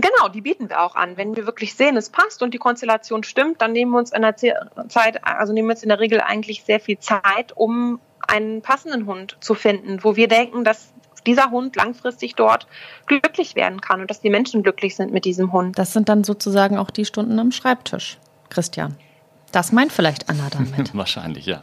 [0.00, 1.16] Genau, die bieten wir auch an.
[1.16, 4.22] Wenn wir wirklich sehen, es passt und die Konstellation stimmt, dann nehmen wir uns in
[4.22, 8.62] der Zeit, also nehmen wir uns in der Regel eigentlich sehr viel Zeit, um einen
[8.62, 10.92] passenden Hund zu finden, wo wir denken, dass
[11.26, 12.66] dieser Hund langfristig dort
[13.06, 15.78] glücklich werden kann und dass die Menschen glücklich sind mit diesem Hund.
[15.78, 18.96] Das sind dann sozusagen auch die Stunden am Schreibtisch, Christian.
[19.52, 20.94] Das meint vielleicht Anna damit.
[20.94, 21.62] Wahrscheinlich, ja.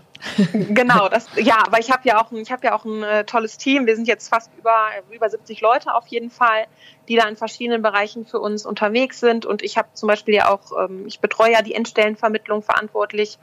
[0.54, 3.58] Genau, das, ja, aber ich habe ja auch, ich habe ja auch ein äh, tolles
[3.58, 3.86] Team.
[3.86, 6.66] Wir sind jetzt fast über, über 70 Leute auf jeden Fall,
[7.08, 9.46] die da in verschiedenen Bereichen für uns unterwegs sind.
[9.46, 13.38] Und ich habe zum Beispiel ja auch, ähm, ich betreue ja die Endstellenvermittlung verantwortlich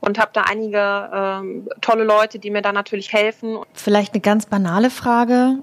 [0.00, 3.58] und habe da einige ähm, tolle Leute, die mir da natürlich helfen.
[3.72, 5.58] Vielleicht eine ganz banale Frage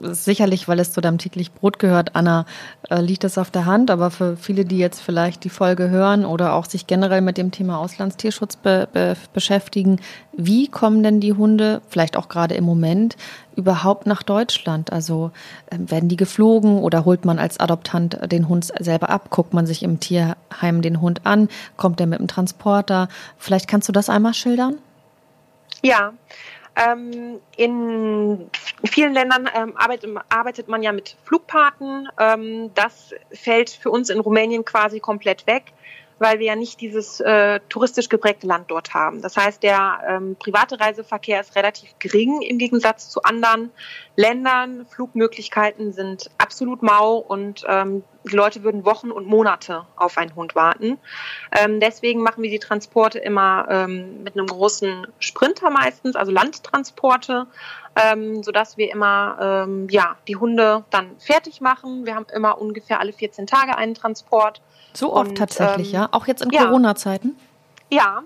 [0.00, 2.46] sicherlich, weil es zu deinem täglich Brot gehört, Anna,
[2.88, 3.90] äh, liegt das auf der Hand.
[3.90, 7.50] Aber für viele, die jetzt vielleicht die Folge hören oder auch sich generell mit dem
[7.50, 10.00] Thema Auslandstierschutz be be beschäftigen,
[10.32, 13.16] wie kommen denn die Hunde, vielleicht auch gerade im Moment,
[13.56, 14.92] überhaupt nach Deutschland?
[14.92, 15.30] Also
[15.70, 19.30] äh, werden die geflogen oder holt man als Adoptant den Hund selber ab?
[19.30, 21.48] Guckt man sich im Tierheim den Hund an?
[21.76, 23.08] Kommt er mit dem Transporter?
[23.38, 24.78] Vielleicht kannst du das einmal schildern?
[25.82, 26.12] Ja,
[26.76, 28.50] ähm, in
[28.84, 32.08] vielen Ländern ähm, arbeitet, arbeitet, man ja mit Flugpaten.
[32.18, 35.72] Ähm, das fällt für uns in Rumänien quasi komplett weg
[36.20, 39.22] weil wir ja nicht dieses äh, touristisch geprägte Land dort haben.
[39.22, 43.70] Das heißt, der ähm, private Reiseverkehr ist relativ gering im Gegensatz zu anderen
[44.16, 44.86] Ländern.
[44.86, 50.54] Flugmöglichkeiten sind absolut mau und ähm, die Leute würden Wochen und Monate auf einen Hund
[50.54, 50.98] warten.
[51.58, 57.46] Ähm, deswegen machen wir die Transporte immer ähm, mit einem großen Sprinter meistens, also Landtransporte.
[57.96, 62.06] ähm, sodass wir immer ähm, ja, die Hunde dann fertig machen.
[62.06, 64.60] Wir haben immer ungefähr alle 14 Tage einen Transport.
[64.92, 66.08] So oft Und, tatsächlich, ähm, ja?
[66.12, 66.64] Auch jetzt in ja.
[66.64, 67.36] Corona-Zeiten?
[67.90, 68.22] Ja,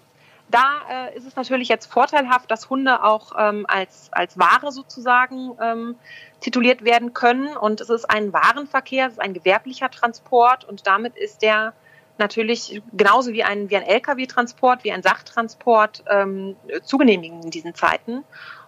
[0.51, 5.57] da äh, ist es natürlich jetzt vorteilhaft, dass Hunde auch ähm, als, als Ware sozusagen
[5.61, 5.97] ähm,
[6.41, 7.57] tituliert werden können.
[7.57, 11.73] Und es ist ein Warenverkehr, es ist ein gewerblicher Transport und damit ist der
[12.19, 17.75] natürlich genauso wie ein, wie ein Lkw-Transport, wie ein Sachtransport ähm, zu genehmigen in diesen
[17.75, 18.23] Zeiten.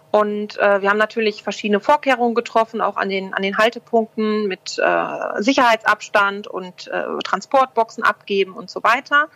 [0.09, 4.79] Und äh, wir haben natürlich verschiedene Vorkehrungen getroffen, auch an den, an den Haltepunkten mit
[4.79, 9.27] äh, Sicherheitsabstand und äh, Transportboxen abgeben und so weiter.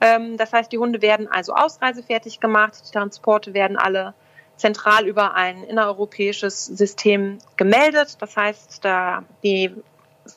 [0.00, 4.14] Ähm, das heißt, die Hunde werden also ausreisefertig gemacht, die Transporte werden alle
[4.56, 8.16] zentral über ein innereuropäisches System gemeldet.
[8.20, 9.70] Das heißt, da die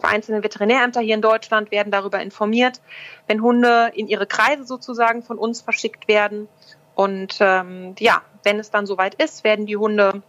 [0.03, 2.79] einzelnen Veterinärämter hier in Deutschland werden darüber informiert,
[3.27, 6.47] wenn Hunde in ihre Kreise sozusagen von uns verschickt werden.
[6.95, 10.21] Und ähm, ja, wenn es dann soweit ist, werden die Hunde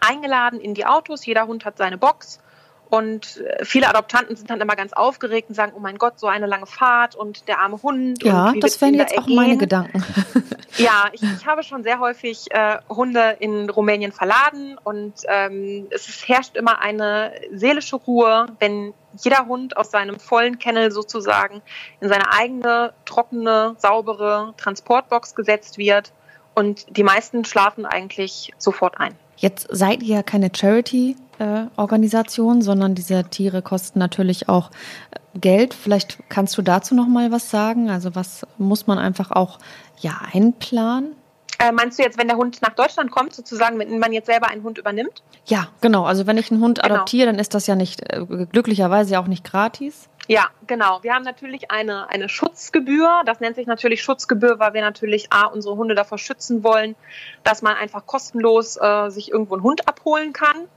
[0.00, 1.24] eingeladen in die Autos.
[1.26, 2.40] Jeder Hund hat seine Box
[2.88, 6.28] und äh, viele Adoptanten sind dann immer ganz aufgeregt und sagen, oh mein Gott, so
[6.28, 8.22] eine lange Fahrt und der arme Hund.
[8.22, 10.04] Ja, das wären jetzt auch meine Gedanken.
[10.76, 16.28] ja, ich, ich, habe schon sehr häufig äh, Hunde in Rumänien verladen und ähm, es
[16.28, 21.62] herrscht immer eine seelische Ruhe, wenn jeder Hund aus seinem vollen Kennel sozusagen
[22.00, 26.12] in seine eigene, trockene, saubere Transportbox gesetzt wird
[26.56, 29.14] und die meisten schlafen eigentlich sofort ein.
[29.36, 34.70] Jetzt seid ihr ja keine Charity-Organisation, sondern diese Tiere kosten natürlich auch
[35.10, 35.74] äh, Geld.
[35.74, 37.90] Vielleicht kannst du dazu noch mal was sagen.
[37.90, 39.58] Also was muss man einfach auch
[40.00, 41.14] ja einplanen?
[41.58, 44.48] Äh, meinst du jetzt, wenn der Hund nach Deutschland kommt, sozusagen, wenn man jetzt selber
[44.48, 45.22] einen Hund übernimmt?
[45.46, 46.04] Ja, genau.
[46.04, 46.94] Also wenn ich einen Hund genau.
[46.94, 50.08] adoptiere, dann ist das ja nicht äh, glücklicherweise auch nicht gratis.
[50.28, 51.02] Ja, genau.
[51.02, 53.22] Wir haben natürlich eine, eine Schutzgebühr.
[53.26, 56.96] Das nennt sich natürlich Schutzgebühr, weil wir natürlich A, unsere Hunde davor schützen wollen,
[57.44, 60.68] dass man einfach kostenlos äh, sich irgendwo einen Hund abholen kann.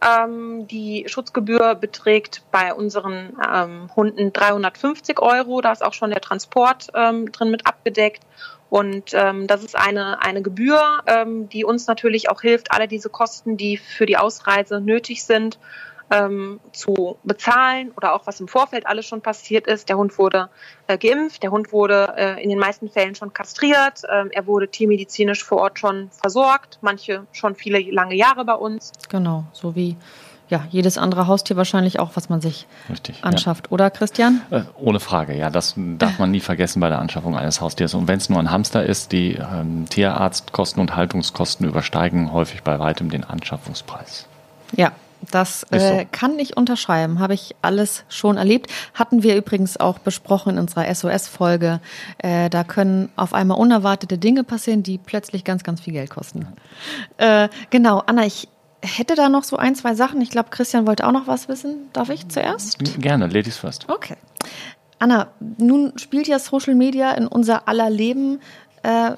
[0.00, 5.60] Ähm, die Schutzgebühr beträgt bei unseren ähm, Hunden 350 Euro.
[5.62, 8.22] Da ist auch schon der Transport ähm, drin mit abgedeckt.
[8.70, 13.08] Und ähm, das ist eine, eine Gebühr, ähm, die uns natürlich auch hilft, alle diese
[13.08, 15.58] Kosten, die für die Ausreise nötig sind,
[16.10, 19.88] ähm, zu bezahlen oder auch was im Vorfeld alles schon passiert ist.
[19.88, 20.48] Der Hund wurde
[20.86, 24.68] äh, geimpft, der Hund wurde äh, in den meisten Fällen schon kastriert, äh, er wurde
[24.68, 28.92] tiermedizinisch vor Ort schon versorgt, manche schon viele lange Jahre bei uns.
[29.08, 29.96] Genau, so wie
[30.48, 33.72] ja, jedes andere Haustier wahrscheinlich auch, was man sich Richtig, anschafft, ja.
[33.72, 34.40] oder Christian?
[34.50, 35.50] Äh, ohne Frage, ja.
[35.50, 37.92] Das darf man nie vergessen bei der Anschaffung eines Haustiers.
[37.92, 42.78] Und wenn es nur ein Hamster ist, die ähm, Tierarztkosten und Haltungskosten übersteigen häufig bei
[42.78, 44.26] weitem den Anschaffungspreis.
[44.72, 44.92] Ja,
[45.30, 48.70] das äh, kann ich unterschreiben, habe ich alles schon erlebt.
[48.94, 51.80] Hatten wir übrigens auch besprochen in unserer SOS-Folge.
[52.18, 56.46] Äh, da können auf einmal unerwartete Dinge passieren, die plötzlich ganz, ganz viel Geld kosten.
[57.16, 58.48] Äh, genau, Anna, ich
[58.82, 60.20] hätte da noch so ein, zwei Sachen.
[60.20, 61.88] Ich glaube, Christian wollte auch noch was wissen.
[61.92, 62.78] Darf ich zuerst?
[63.00, 63.88] Gerne, Ladies first.
[63.88, 64.16] Okay.
[64.98, 68.40] Anna, nun spielt ja Social Media in unser aller Leben
[68.82, 69.12] äh,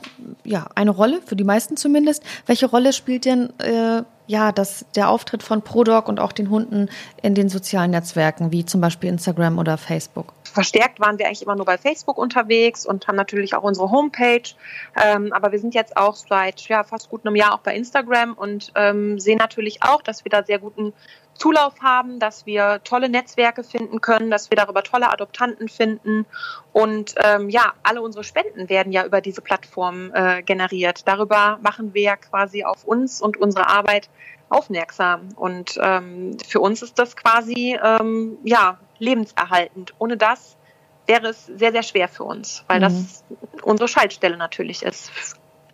[0.44, 2.23] ja eine Rolle, für die meisten zumindest.
[2.46, 6.88] Welche Rolle spielt denn äh, ja, dass der Auftritt von ProDog und auch den Hunden
[7.21, 10.33] in den sozialen Netzwerken, wie zum Beispiel Instagram oder Facebook?
[10.51, 14.55] Verstärkt waren wir eigentlich immer nur bei Facebook unterwegs und haben natürlich auch unsere Homepage.
[15.01, 18.35] Ähm, aber wir sind jetzt auch seit ja, fast gut einem Jahr auch bei Instagram
[18.35, 20.93] und ähm, sehen natürlich auch, dass wir da sehr guten
[21.35, 26.27] Zulauf haben, dass wir tolle Netzwerke finden können, dass wir darüber tolle Adoptanten finden.
[26.73, 31.09] Und ähm, ja, alle unsere Spenden werden ja über diese Plattform äh, generiert.
[31.09, 34.11] Darüber machen wir ja quasi auf uns und unsere Arbeit
[34.51, 35.29] aufmerksam.
[35.35, 39.95] Und ähm, für uns ist das quasi ähm, ja lebenserhaltend.
[39.99, 40.57] Ohne das
[41.07, 42.83] wäre es sehr, sehr schwer für uns, weil mhm.
[42.85, 43.25] das
[43.63, 45.11] unsere Schaltstelle natürlich ist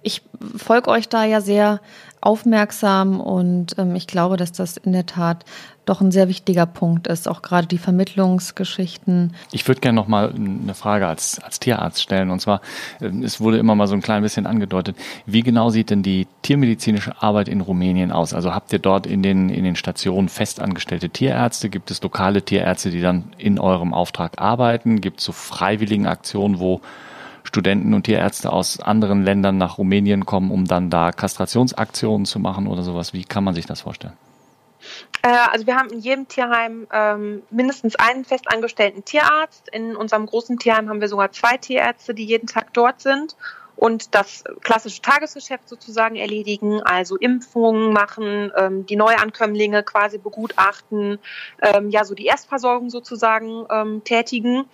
[0.07, 0.23] ich
[0.57, 1.81] folge euch da ja sehr
[2.21, 5.45] aufmerksam und ähm, ich glaube, dass das in der Tat
[5.85, 9.35] doch ein sehr wichtiger Punkt ist, auch gerade die Vermittlungsgeschichten.
[9.53, 12.61] Ich würde gerne noch mal eine Frage als, als Tierarzt stellen und zwar,
[13.01, 16.27] äh, es wurde immer mal so ein klein bisschen angedeutet, wie genau sieht denn die
[16.43, 18.35] tiermedizinische Arbeit in Rumänien aus?
[18.35, 21.69] Also habt ihr dort in den, in den Stationen festangestellte Tierärzte?
[21.71, 25.01] Gibt es lokale Tierärzte, die dann in eurem Auftrag arbeiten?
[25.01, 26.81] Gibt es so freiwilligen Aktionen, wo
[27.57, 32.67] Studenten und Tierärzte aus anderen Ländern nach Rumänien kommen, um dann da Kastrationsaktionen zu machen
[32.67, 33.15] oder sowas.
[33.15, 34.13] Wie kann man sich das vorstellen?
[35.23, 39.71] Äh, also wir haben in jedem Tierheim ähm, mindestens einen festangestellten Tierarzt.
[39.73, 43.37] In unserem großen Tierheim haben wir sogar zwei Tierärzte, die jeden Tag dort sind
[43.77, 51.19] und das klassische Tagesgeschäft sozusagen erledigen, also Impfungen machen, ähm, die Neuankömmlinge quasi begutachten,
[51.63, 54.65] ähm, ja so die Erstversorgung sozusagen ähm, tätigen.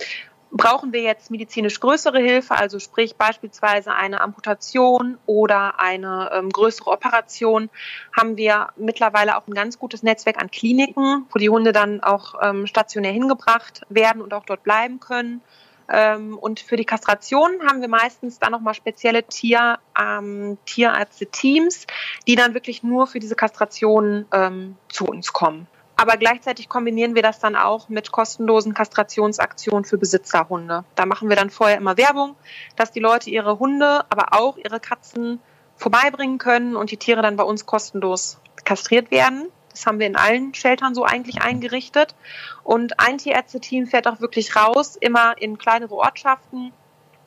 [0.55, 6.91] Brauchen wir jetzt medizinisch größere Hilfe, also sprich beispielsweise eine Amputation oder eine ähm, größere
[6.91, 7.71] Operation,
[8.15, 12.35] haben wir mittlerweile auch ein ganz gutes Netzwerk an Kliniken, wo die Hunde dann auch
[12.43, 15.41] ähm, stationär hingebracht werden und auch dort bleiben können.
[15.89, 21.87] Ähm, und für die Kastration haben wir meistens dann nochmal spezielle Tier, ähm, Tierärzte-Teams,
[22.27, 25.67] die dann wirklich nur für diese Kastration ähm, zu uns kommen.
[25.97, 30.85] Aber gleichzeitig kombinieren wir das dann auch mit kostenlosen Kastrationsaktionen für Besitzerhunde.
[30.95, 32.35] Da machen wir dann vorher immer Werbung,
[32.77, 35.41] dass die Leute ihre Hunde, aber auch ihre Katzen
[35.77, 39.49] vorbeibringen können und die Tiere dann bei uns kostenlos kastriert werden.
[39.71, 42.15] Das haben wir in allen Sheltern so eigentlich eingerichtet.
[42.63, 46.73] Und ein Tierärzte-Team fährt auch wirklich raus, immer in kleinere Ortschaften,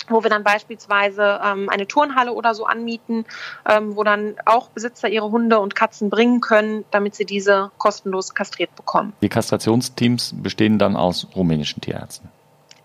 [0.10, 3.26] wo wir dann beispielsweise ähm, eine Turnhalle oder so anmieten,
[3.68, 8.34] ähm, wo dann auch Besitzer ihre Hunde und Katzen bringen können, damit sie diese kostenlos
[8.34, 9.14] kastriert bekommen.
[9.22, 12.30] Die Kastrationsteams bestehen dann aus rumänischen Tierärzten.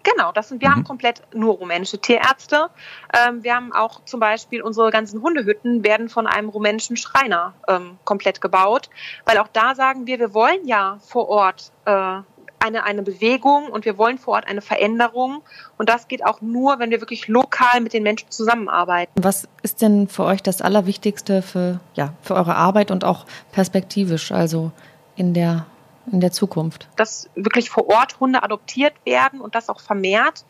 [0.02, 0.72] Genau, das sind, wir mhm.
[0.72, 2.70] haben komplett nur rumänische Tierärzte.
[3.14, 7.98] Ähm, wir haben auch zum Beispiel unsere ganzen Hundehütten werden von einem rumänischen Schreiner ähm,
[8.04, 8.88] komplett gebaut,
[9.26, 12.20] weil auch da sagen wir, wir wollen ja vor Ort äh,
[12.61, 15.42] eine, eine Bewegung und wir wollen vor Ort eine Veränderung.
[15.78, 19.12] Und das geht auch nur, wenn wir wirklich lokal mit den Menschen zusammenarbeiten.
[19.16, 24.32] Was ist denn für euch das Allerwichtigste für, ja, für eure Arbeit und auch perspektivisch,
[24.32, 24.70] also
[25.16, 25.66] in der,
[26.12, 26.88] in der Zukunft?
[26.96, 30.44] Dass wirklich vor Ort Hunde adoptiert werden und das auch vermehrt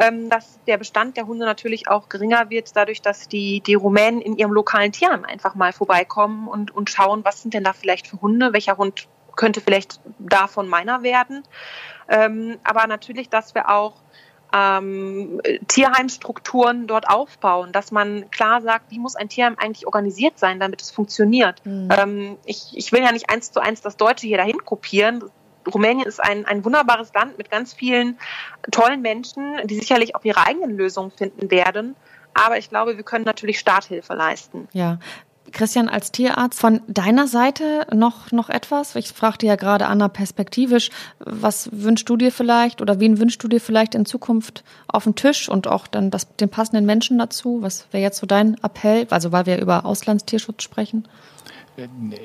[0.00, 4.20] ähm, dass der Bestand der Hunde natürlich auch geringer wird, dadurch, dass die, die Rumänen
[4.20, 8.06] in ihrem lokalen Tierheim einfach mal vorbeikommen und, und schauen, was sind denn da vielleicht
[8.06, 11.42] für Hunde, welcher Hund könnte vielleicht davon meiner werden.
[12.08, 13.94] Ähm, aber natürlich, dass wir auch
[14.52, 20.58] ähm, Tierheimstrukturen dort aufbauen, dass man klar sagt, wie muss ein Tierheim eigentlich organisiert sein,
[20.58, 21.64] damit es funktioniert.
[21.64, 21.88] Mhm.
[21.96, 25.24] Ähm, ich, ich will ja nicht eins zu eins das Deutsche hier dahin kopieren.
[25.72, 28.18] Rumänien ist ein, ein wunderbares Land mit ganz vielen
[28.70, 31.94] tollen Menschen, die sicherlich auch ihre eigenen Lösungen finden werden.
[32.34, 34.68] Aber ich glaube, wir können natürlich Starthilfe leisten.
[34.72, 34.98] Ja,
[35.52, 38.94] Christian, als Tierarzt von deiner Seite noch, noch etwas?
[38.96, 43.48] Ich fragte ja gerade Anna perspektivisch, was wünschst du dir vielleicht oder wen wünschst du
[43.48, 47.58] dir vielleicht in Zukunft auf den Tisch und auch dann das, den passenden Menschen dazu?
[47.62, 49.06] Was wäre jetzt so dein Appell?
[49.10, 51.06] Also weil wir über Auslandstierschutz sprechen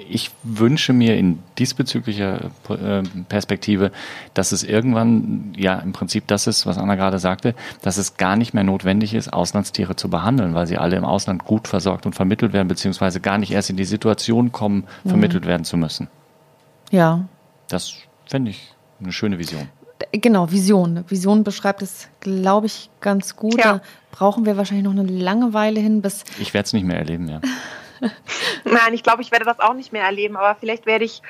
[0.10, 3.92] ich wünsche mir in diesbezüglicher äh, Perspektive,
[4.34, 8.36] dass es irgendwann, ja, im Prinzip das ist, was Anna gerade sagte, dass es gar
[8.36, 12.14] nicht mehr notwendig ist, Auslandstiere zu behandeln, weil sie alle im Ausland gut versorgt und
[12.14, 15.10] vermittelt werden, beziehungsweise gar nicht erst in die Situation kommen, mhm.
[15.10, 16.08] vermittelt werden zu müssen.
[16.92, 17.26] Ja.
[17.68, 17.94] Das
[18.26, 19.70] fände ich eine schöne Vision.
[20.12, 21.06] Genau, Vision.
[21.08, 23.58] Vision beschreibt es, glaube ich, ganz gut.
[23.58, 23.76] Ja.
[23.76, 23.82] Da
[24.12, 26.24] brauchen wir wahrscheinlich noch eine lange Weile hin, bis.
[26.40, 27.42] Ich werde es nicht mehr erleben, ja.
[28.64, 31.22] Nein, ich glaube, ich werde das auch nicht mehr erleben, aber vielleicht werde ich,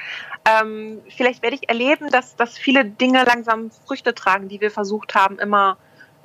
[0.45, 5.16] ähm, vielleicht werde ich erleben, dass, dass viele Dinge langsam Früchte tragen, die wir versucht
[5.16, 5.78] haben, immer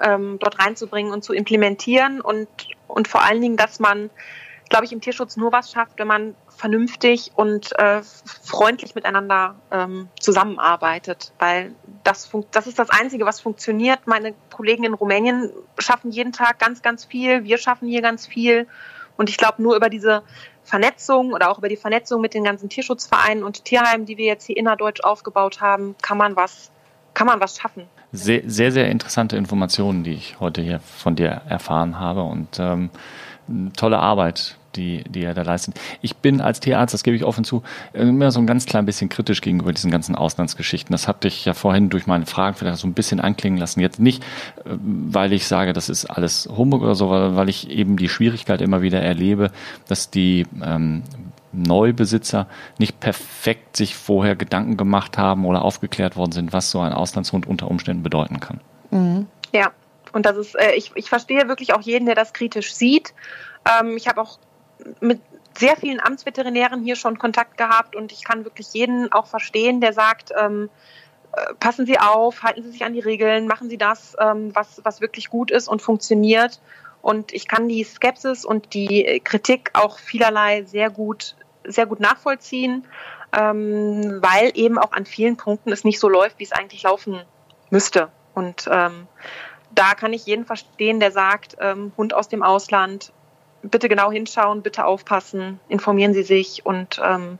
[0.02, 2.48] ähm, dort reinzubringen und zu implementieren und,
[2.88, 4.10] und vor allen Dingen, dass man,
[4.68, 8.02] glaube ich, im Tierschutz nur was schafft, wenn man vernünftig und äh,
[8.44, 11.74] freundlich miteinander ähm, zusammenarbeitet, weil
[12.04, 14.06] das, das ist das Einzige, was funktioniert.
[14.06, 18.66] Meine Kollegen in Rumänien schaffen jeden Tag ganz, ganz viel, wir schaffen hier ganz viel
[19.20, 20.22] und ich glaube, nur über diese
[20.64, 24.46] Vernetzung oder auch über die Vernetzung mit den ganzen Tierschutzvereinen und Tierheimen, die wir jetzt
[24.46, 26.70] hier innerdeutsch aufgebaut haben, kann man was,
[27.12, 27.84] kann man was schaffen.
[28.12, 32.88] Sehr, sehr, sehr interessante Informationen, die ich heute hier von dir erfahren habe und ähm,
[33.76, 35.80] tolle Arbeit, die, die er da leistet.
[36.02, 37.62] Ich bin als Tierarzt, das gebe ich offen zu,
[37.92, 40.92] immer so ein ganz klein bisschen kritisch gegenüber diesen ganzen Auslandsgeschichten.
[40.92, 43.80] Das hatte ich ja vorhin durch meine Fragen vielleicht so ein bisschen anklingen lassen.
[43.80, 44.22] Jetzt nicht,
[44.64, 48.60] äh, weil ich sage, das ist alles Humbug oder so, weil ich eben die Schwierigkeit
[48.60, 49.50] immer wieder erlebe,
[49.88, 51.02] dass die ähm,
[51.52, 52.46] Neubesitzer
[52.78, 57.46] nicht perfekt sich vorher Gedanken gemacht haben oder aufgeklärt worden sind, was so ein Auslandshund
[57.46, 58.60] unter Umständen bedeuten kann.
[58.90, 59.26] Mhm.
[59.52, 59.72] Ja,
[60.12, 63.14] und das ist, äh, ich, ich verstehe wirklich auch jeden, der das kritisch sieht.
[63.80, 64.38] Ähm, ich habe auch
[65.00, 65.20] mit
[65.58, 69.92] sehr vielen Amtsveterinären hier schon Kontakt gehabt und ich kann wirklich jeden auch verstehen, der
[69.92, 70.70] sagt, ähm,
[71.32, 74.80] äh, passen Sie auf, halten Sie sich an die Regeln, machen Sie das, ähm, was,
[74.84, 76.60] was wirklich gut ist und funktioniert.
[77.02, 82.86] Und ich kann die Skepsis und die Kritik auch vielerlei sehr gut, sehr gut nachvollziehen,
[83.32, 87.22] ähm, weil eben auch an vielen Punkten es nicht so läuft, wie es eigentlich laufen
[87.70, 88.08] müsste.
[88.34, 89.06] Und ähm,
[89.70, 93.12] da kann ich jeden verstehen, der sagt, ähm, Hund aus dem Ausland,
[93.62, 97.38] bitte genau hinschauen, bitte aufpassen, informieren Sie sich und ähm,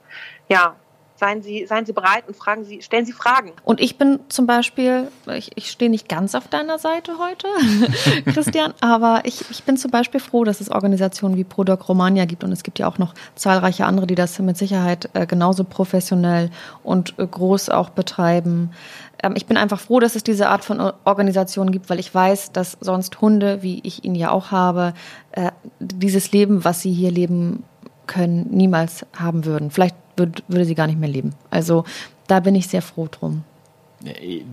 [0.49, 0.77] ja,
[1.21, 3.53] seien Sie, seien Sie bereit und fragen Sie, stellen Sie Fragen.
[3.65, 7.47] Und ich bin zum Beispiel, ich, ich stehe nicht ganz auf deiner Seite heute,
[8.33, 12.43] Christian, aber ich, ich bin zum Beispiel froh, dass es Organisationen wie ProDoc Romania gibt
[12.43, 16.51] und es gibt ja auch noch zahlreiche andere, die das mit Sicherheit äh, genauso professionell
[16.83, 18.71] und äh, groß auch betreiben.
[19.23, 22.53] Ähm, ich bin einfach froh, dass es diese Art von Organisation gibt, weil ich weiß,
[22.53, 24.95] dass sonst Hunde, wie ich ihn ja auch habe,
[25.33, 27.65] äh, dieses Leben, was sie hier leben
[28.07, 29.71] können, niemals haben würden.
[29.71, 31.33] Vielleicht würd, würde sie gar nicht mehr leben.
[31.51, 31.85] Also
[32.29, 33.43] da bin ich sehr froh drum.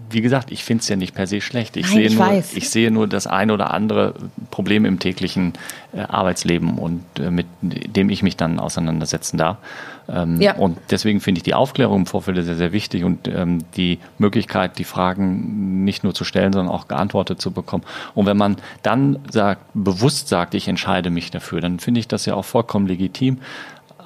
[0.10, 1.78] Wie gesagt, ich finde es ja nicht per se schlecht.
[1.78, 2.54] Ich, Nein, sehe ich nur, weiß.
[2.58, 4.14] ich sehe nur das eine oder andere
[4.52, 5.54] Problem im täglichen
[5.94, 9.56] äh, Arbeitsleben und äh, mit dem ich mich dann auseinandersetzen darf.
[10.10, 10.58] Ähm, Ja.
[10.58, 14.80] Und deswegen finde ich die Aufklärung im Vorfeld sehr, sehr wichtig und ähm, die Möglichkeit,
[14.80, 17.86] die Fragen nicht nur zu stellen, sondern auch geantwortet zu bekommen.
[18.16, 22.26] Und wenn man dann sagt, bewusst sagt, ich entscheide mich dafür, dann finde ich das
[22.26, 23.38] ja auch vollkommen legitim.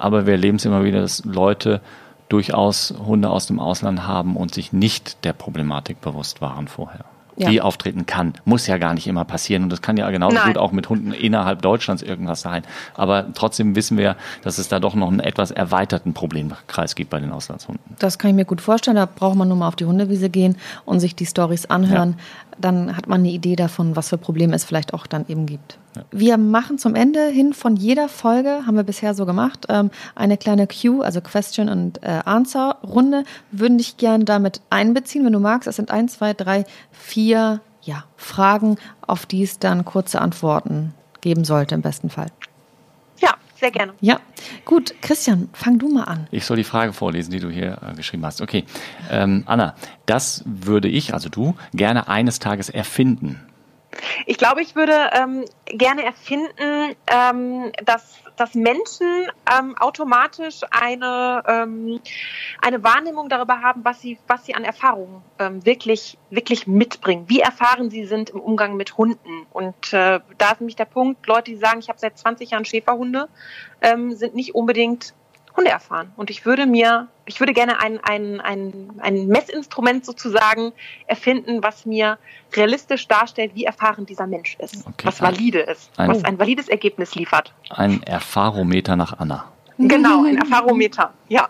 [0.02, 1.80] Aber wir erleben es immer wieder, dass Leute
[2.28, 7.04] durchaus Hunde aus dem Ausland haben und sich nicht der Problematik bewusst waren vorher.
[7.36, 7.48] Ja.
[7.48, 8.34] Die auftreten kann.
[8.44, 9.62] Muss ja gar nicht immer passieren.
[9.62, 10.48] Und das kann ja genauso Nein.
[10.48, 12.62] gut auch mit Hunden innerhalb Deutschlands irgendwas sein.
[12.94, 17.20] Aber trotzdem wissen wir, dass es da doch noch einen etwas erweiterten Problemkreis gibt bei
[17.20, 17.96] den Auslandshunden.
[17.98, 18.96] Das kann ich mir gut vorstellen.
[18.96, 22.16] Da braucht man nur mal auf die Hundewiese gehen und sich die Stories anhören.
[22.58, 25.78] Dann hat man eine Idee davon, was für Probleme es vielleicht auch dann eben gibt.
[26.10, 30.36] Wir machen zum Ende hin von jeder Folge, haben wir bisher so gemacht, ähm, eine
[30.36, 33.24] kleine Q, also Question und äh, Answer Runde.
[33.50, 35.68] Würden dich gerne damit einbeziehen, wenn du magst.
[35.68, 38.76] Es sind eins, zwei, drei, vier ja, Fragen,
[39.06, 42.28] auf die es dann kurze Antworten geben sollte im besten Fall.
[43.62, 43.94] Ja, sehr gerne.
[44.00, 44.20] Ja,
[44.64, 44.94] gut.
[45.00, 46.26] Christian, fang du mal an.
[46.32, 48.40] Ich soll die Frage vorlesen, die du hier äh, geschrieben hast.
[48.40, 48.64] Okay.
[49.10, 53.40] Ähm, Anna, das würde ich, also du, gerne eines Tages erfinden.
[54.26, 62.00] Ich glaube, ich würde ähm, gerne erfinden, ähm, dass, dass Menschen ähm, automatisch eine, ähm,
[62.60, 67.26] eine Wahrnehmung darüber haben, was sie, was sie an Erfahrungen ähm, wirklich, wirklich mitbringen.
[67.28, 69.46] Wie erfahren sie sind im Umgang mit Hunden.
[69.52, 72.64] Und äh, da ist nämlich der Punkt, Leute, die sagen, ich habe seit 20 Jahren
[72.64, 73.28] Schäferhunde,
[73.80, 75.14] ähm, sind nicht unbedingt
[75.56, 76.12] Hunde erfahren.
[76.16, 80.72] Und ich würde mir, ich würde gerne ein, ein, ein, ein Messinstrument sozusagen
[81.06, 82.18] erfinden, was mir
[82.54, 85.04] realistisch darstellt, wie erfahren dieser Mensch ist, Okay.
[85.06, 87.52] was valide ist, Ein- was ein valides Ergebnis liefert.
[87.70, 89.44] Ein Erfarometer nach Anna.
[89.78, 91.12] Genau, ein Erfarometer.
[91.28, 91.48] Ja.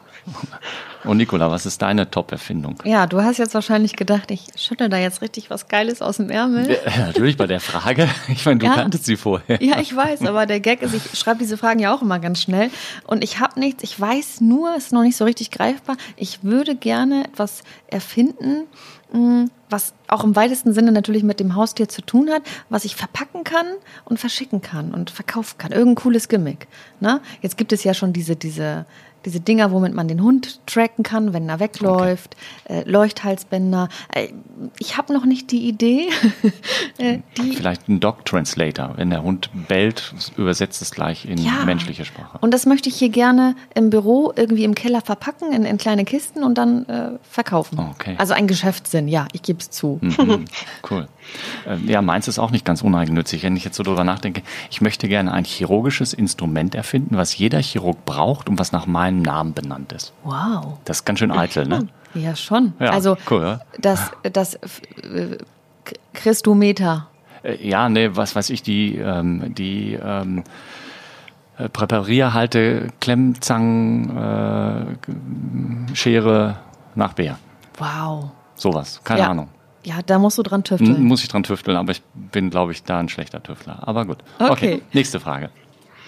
[1.05, 2.77] Und Nicola, was ist deine Top-Erfindung?
[2.85, 6.31] Ja, du hast jetzt wahrscheinlich gedacht, ich schüttel da jetzt richtig was Geiles aus dem
[6.31, 6.71] Ärmel.
[6.71, 8.09] Ja, natürlich bei der Frage.
[8.29, 8.75] Ich meine, du Ja.
[8.75, 9.61] kanntest sie vorher.
[9.63, 12.41] Ja, ich weiß, aber der Gag ist, ich schreibe diese Fragen ja auch immer ganz
[12.41, 12.71] schnell
[13.07, 15.97] und ich habe nichts, ich weiß nur, es ist noch nicht so richtig greifbar.
[16.17, 18.65] Ich würde gerne etwas erfinden,
[19.13, 22.95] mh, was auch im weitesten Sinne natürlich mit dem Haustier zu tun hat, was ich
[22.95, 23.67] verpacken kann
[24.05, 25.73] und verschicken kann und verkaufen kann.
[25.73, 26.69] Irgendein cooles Gimmick.
[27.01, 27.21] Ne?
[27.41, 28.87] Jetzt gibt es ja schon diese, diese,
[29.25, 33.89] diese Dinger, womit man den Hund tracken kann, wenn er wegläuft, äh, Leuchthalsbänder.
[34.15, 34.29] Äh,
[34.79, 36.09] ich habe noch nicht die Idee,
[36.99, 38.93] äh, die Vielleicht ein Dog-Translator.
[38.97, 41.65] Wenn der Hund bellt, übersetzt es gleich in Ja.
[41.65, 42.39] menschliche Sprache.
[42.41, 46.05] Und das möchte ich hier gerne im Büro irgendwie im Keller verpacken, in, in kleine
[46.05, 47.79] Kisten und dann äh, verkaufen.
[47.79, 48.15] Okay.
[48.19, 49.99] Also ein Geschäftssinn, ja, ich gebe es zu.
[50.01, 50.45] Mhm,
[50.91, 51.09] cool.
[51.67, 53.43] Ähm, Ja, meins ist auch nicht ganz uneigennützig.
[53.43, 57.61] Wenn ich jetzt so drüber nachdenke, ich möchte gerne ein chirurgisches Instrument erfinden, was jeder
[57.61, 58.87] Chirurg braucht und was nach
[59.17, 60.13] meinem Namen benannt ist.
[60.25, 60.79] Wow.
[60.85, 61.89] Das ist ganz schön eitel, ne?
[62.15, 62.75] Ja, schon.
[62.79, 63.61] Ja, also cool, ja.
[63.81, 65.39] das, das äh,
[66.13, 67.09] Christometer.
[67.43, 70.45] Äh, Ja, ne, was weiß ich, die, ähm, die ähm,
[71.59, 76.57] äh, Präparierhalte, Klemmzangen, äh, Schere
[76.95, 77.39] nach Bär.
[77.79, 78.31] Wow.
[78.55, 79.31] Sowas, keine ja.
[79.31, 79.49] Ahnung.
[79.85, 81.03] Ja, da musst du dran tüfteln.
[81.03, 83.81] Muss ich dran tüfteln, aber ich bin, glaube ich, da ein schlechter Tüftler.
[83.81, 84.19] Aber gut.
[84.39, 84.83] Okay.
[84.93, 85.51] nächste Frage.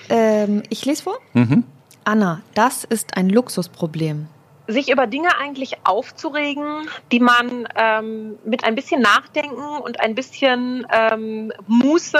[0.08, 1.14] Ähm, ich lese vor.
[1.32, 1.64] Mhm.
[2.04, 4.26] Anna, das ist ein Luxusproblem.
[4.66, 10.86] sich über Dinge eigentlich aufzuregen, die man ähm, mit ein bisschen Nachdenken und ein bisschen
[10.90, 12.18] ähm, Muße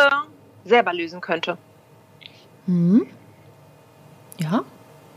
[0.64, 1.57] selber lösen könnte.
[2.66, 3.07] Hm?
[4.39, 4.64] Ja,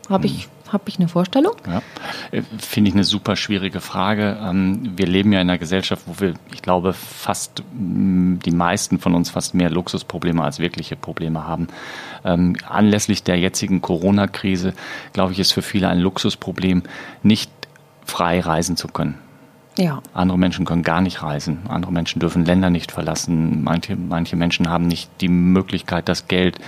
[0.10, 1.54] habe ich, hab ich eine Vorstellung?
[1.66, 1.82] Ja,
[2.32, 4.38] Äh, finde ich eine super schwierige Frage.
[4.42, 9.16] Ähm, Wir leben ja in einer Gesellschaft, wo wir, ich glaube, fast die meisten von
[9.16, 11.68] uns fast mehr Luxusprobleme als wirkliche Probleme haben.
[12.28, 14.74] Ähm, Anlässlich der jetzigen Corona-Krise,
[15.14, 16.84] glaube ich, ist für viele ein Luxusproblem,
[17.24, 17.52] nicht
[18.06, 19.16] frei reisen zu können.
[19.78, 20.02] Ja.
[20.14, 21.60] Andere Menschen können gar nicht reisen.
[21.70, 23.64] Andere Menschen dürfen Länder nicht verlassen.
[23.64, 26.60] Manche, manche Menschen haben nicht die Möglichkeit, das Geld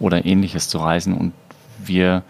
[0.00, 1.14] oder ähnliches zu reisen.
[1.14, 1.32] Und
[1.78, 2.22] wir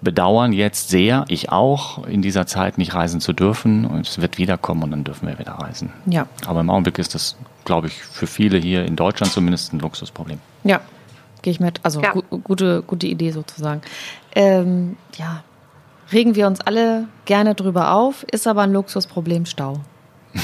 [0.00, 3.84] bedauern jetzt sehr, ich auch, in dieser Zeit nicht reisen zu dürfen.
[3.84, 5.92] Und es wird wiederkommen und dann dürfen wir wieder reisen.
[6.06, 6.26] Ja.
[6.44, 10.40] Aber im Augenblick ist das, glaube ich, für viele hier in Deutschland zumindest ein Luxusproblem.
[10.64, 10.80] Ja,
[11.42, 11.80] gehe ich mit.
[11.82, 12.12] Also Ja.
[12.12, 13.82] gu gute, gute Idee sozusagen.
[14.34, 15.42] Ähm, ja,
[16.12, 19.80] regen wir uns alle gerne drüber auf, ist aber ein Luxusproblem Stau.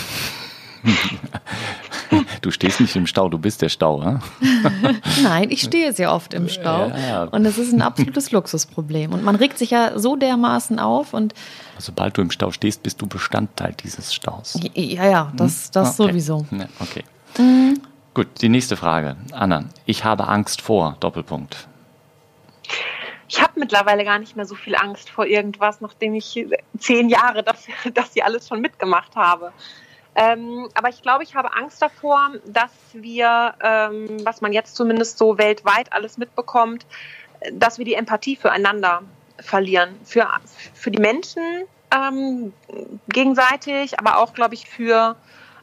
[2.40, 4.20] Du stehst nicht im Stau, du bist der Stau, ja?
[5.22, 6.88] Nein, ich stehe sehr oft im Stau.
[6.88, 7.24] Ja.
[7.24, 9.12] Und es ist ein absolutes Luxusproblem.
[9.12, 11.34] Und man regt sich ja so dermaßen auf und
[11.78, 14.58] Sobald du im Stau stehst, bist du Bestandteil dieses Staus.
[14.74, 16.10] ja, ja, das, das Okay.
[16.10, 16.46] sowieso.
[16.52, 17.04] Ja, okay.
[18.18, 19.14] Gut, die nächste Frage.
[19.30, 21.68] Anna, ich habe Angst vor, Doppelpunkt.
[23.28, 26.44] Ich habe mittlerweile gar nicht mehr so viel Angst vor irgendwas, nachdem ich
[26.80, 29.52] zehn Jahre das, das hier alles schon mitgemacht habe.
[30.16, 35.16] Ähm, aber ich glaube, ich habe Angst davor, dass wir, ähm, was man jetzt zumindest
[35.16, 36.86] so weltweit alles mitbekommt,
[37.52, 39.02] dass wir die Empathie füreinander
[39.38, 39.90] verlieren.
[40.02, 40.28] Für,
[40.74, 41.44] für die Menschen
[41.94, 42.52] ähm,
[43.10, 45.14] gegenseitig, aber auch, glaube ich, für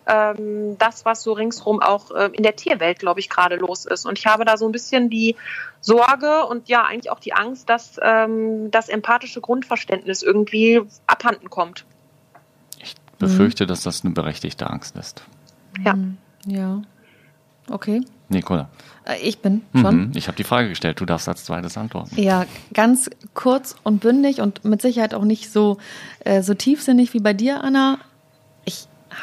[0.07, 4.05] ähm, das, was so ringsrum auch äh, in der Tierwelt, glaube ich, gerade los ist.
[4.05, 5.35] Und ich habe da so ein bisschen die
[5.81, 11.85] Sorge und ja eigentlich auch die Angst, dass ähm, das empathische Grundverständnis irgendwie abhanden kommt.
[12.81, 15.23] Ich befürchte, dass das eine berechtigte Angst ist.
[15.83, 15.95] Ja.
[16.45, 16.81] Ja.
[17.69, 18.01] Okay.
[18.29, 18.69] Nicola,
[19.05, 19.95] Äh, Ich bin schon.
[20.07, 20.11] mhm.
[20.15, 22.19] ich habe die Frage gestellt, du darfst als zweites antworten.
[22.19, 25.77] Ja, ganz kurz und bündig und mit Sicherheit auch nicht so,
[26.21, 27.99] äh, so tiefsinnig wie bei dir, Anna.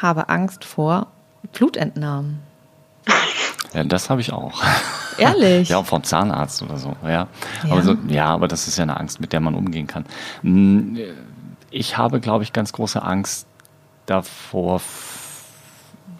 [0.01, 1.07] Habe Angst vor
[1.53, 2.39] Blutentnahmen.
[3.73, 4.61] Ja, das habe ich auch.
[5.17, 5.69] Ehrlich?
[5.69, 6.95] Ja, auch vom Zahnarzt oder so.
[7.03, 7.09] Ja.
[7.09, 7.27] Ja.
[7.69, 10.05] Aber so, ja, aber das ist ja eine Angst, mit der man umgehen kann.
[10.41, 10.97] Mm,
[11.71, 13.47] Ich habe, glaube ich, ganz große Angst
[14.05, 14.81] davor,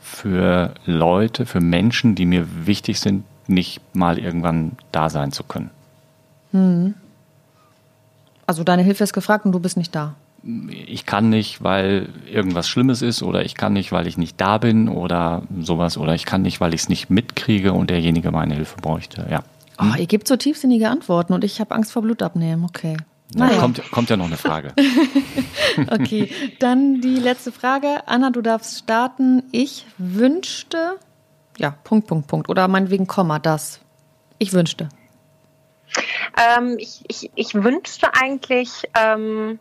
[0.01, 5.69] für Leute, für Menschen, die mir wichtig sind, nicht mal irgendwann da sein zu können.
[8.45, 10.13] Also deine Hilfe ist gefragt und du bist nicht da.
[10.87, 14.57] Ich kann nicht, weil irgendwas Schlimmes ist, oder ich kann nicht, weil ich nicht da
[14.57, 18.55] bin, oder sowas, oder ich kann nicht, weil ich es nicht mitkriege und derjenige meine
[18.55, 19.25] Hilfe bräuchte.
[19.29, 19.43] Ja.
[19.79, 22.65] Oh, ihr gebt so tiefsinnige Antworten und ich habe Angst vor Blutabnehmen.
[22.65, 22.97] Okay.
[23.31, 23.59] Da Naja.
[23.59, 24.73] kommt, kommt ja noch eine Frage.
[25.89, 26.29] Okay,
[26.59, 28.07] dann die letzte Frage.
[28.07, 29.41] Anna, du darfst starten.
[29.51, 30.99] Ich wünschte,
[31.57, 32.47] ja, Punkt, Punkt, Punkt.
[32.49, 33.79] Oder meinetwegen Komma, das.
[34.37, 34.89] Ich wünschte.
[36.57, 39.57] Ähm, ich, ich, ich wünschte eigentlich, ähm,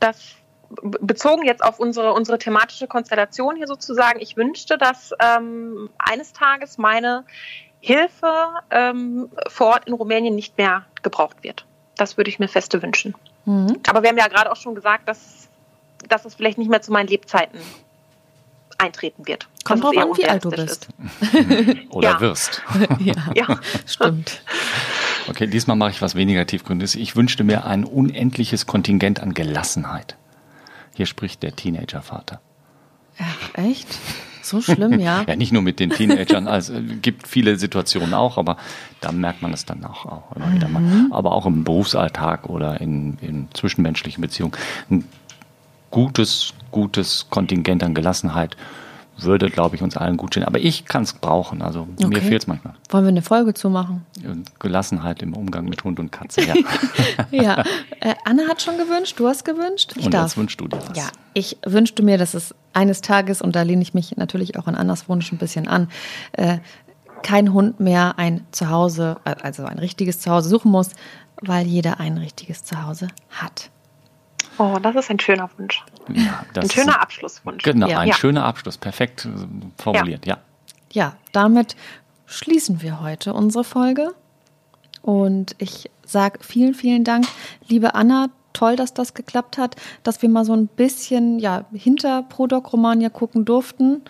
[0.00, 0.34] dass
[0.82, 6.32] be- bezogen jetzt auf unsere, unsere thematische Konstellation hier sozusagen, ich wünschte, dass ähm, eines
[6.32, 7.24] Tages meine
[7.80, 8.32] Hilfe
[8.70, 11.66] ähm, vor Ort in Rumänien nicht mehr gebraucht wird.
[11.96, 13.14] Das würde ich mir feste wünschen.
[13.44, 13.78] Mhm.
[13.88, 15.48] Aber wir haben ja gerade auch schon gesagt, dass,
[16.08, 17.58] dass es vielleicht nicht mehr zu meinen Lebzeiten
[18.78, 19.46] eintreten wird.
[19.64, 20.88] Kommt drauf an, wie alt du bist.
[21.90, 22.20] Oder Ja.
[22.20, 22.62] wirst.
[22.98, 23.46] ja, Ja.
[23.86, 24.42] stimmt.
[25.28, 26.94] Okay, diesmal mache ich was weniger tiefgründiges.
[26.94, 30.16] Ich wünschte mir ein unendliches Kontingent an Gelassenheit.
[30.94, 32.40] Hier spricht der Teenagervater.
[33.18, 33.88] Ach, echt?
[34.42, 35.24] So schlimm, ja.
[35.28, 38.58] Ja, nicht nur mit den Teenagern, also es gibt viele Situationen auch, aber
[39.00, 40.82] da merkt man es dann auch, auch immer wieder mal.
[41.10, 44.52] Aber auch im Berufsalltag oder in, in zwischenmenschlichen Beziehungen.
[44.90, 45.04] Ein
[45.90, 48.56] gutes, gutes Kontingent an Gelassenheit
[49.18, 50.44] würde, glaube ich, uns allen gut stehen.
[50.44, 51.62] Aber ich kann es brauchen.
[51.62, 52.20] Also mir Okay.
[52.20, 52.74] fehlt es manchmal.
[52.90, 54.04] Wollen wir eine Folge zu machen?
[54.58, 56.42] Gelassenheit im Umgang mit Hund und Katze.
[56.42, 56.54] Ja.
[57.30, 57.62] Ja.
[58.00, 59.92] Äh, Anna hat schon gewünscht, du hast gewünscht.
[59.96, 60.22] Ich und darf.
[60.24, 60.96] jetzt wünschst du dir was.
[60.96, 64.66] Ja, ich wünschte mir, dass es eines Tages, und da lehne ich mich natürlich auch
[64.66, 65.88] an Annas Wunsch ein bisschen an,
[66.32, 66.58] äh,
[67.22, 70.90] kein Hund mehr ein Zuhause, äh, also ein richtiges Zuhause suchen muss,
[71.40, 73.70] weil jeder ein richtiges Zuhause hat.
[74.58, 75.82] Oh, das ist ein schöner Wunsch.
[76.12, 77.62] Ja, das Ein ist schöner Abschlusswunsch.
[77.64, 77.98] Genau, Ja.
[78.00, 78.14] ein Ja.
[78.14, 78.78] schöner Abschluss.
[78.78, 79.30] Perfekt äh,
[79.82, 80.38] formuliert, ja.
[80.92, 81.76] Ja, damit
[82.26, 84.14] schließen wir heute unsere Folge.
[85.02, 87.26] Und ich sage vielen, vielen Dank,
[87.68, 88.28] liebe Anna.
[88.52, 89.74] Toll, dass das geklappt hat,
[90.04, 94.02] dass wir mal so ein bisschen ja, hinter Prodoc Romania gucken durften.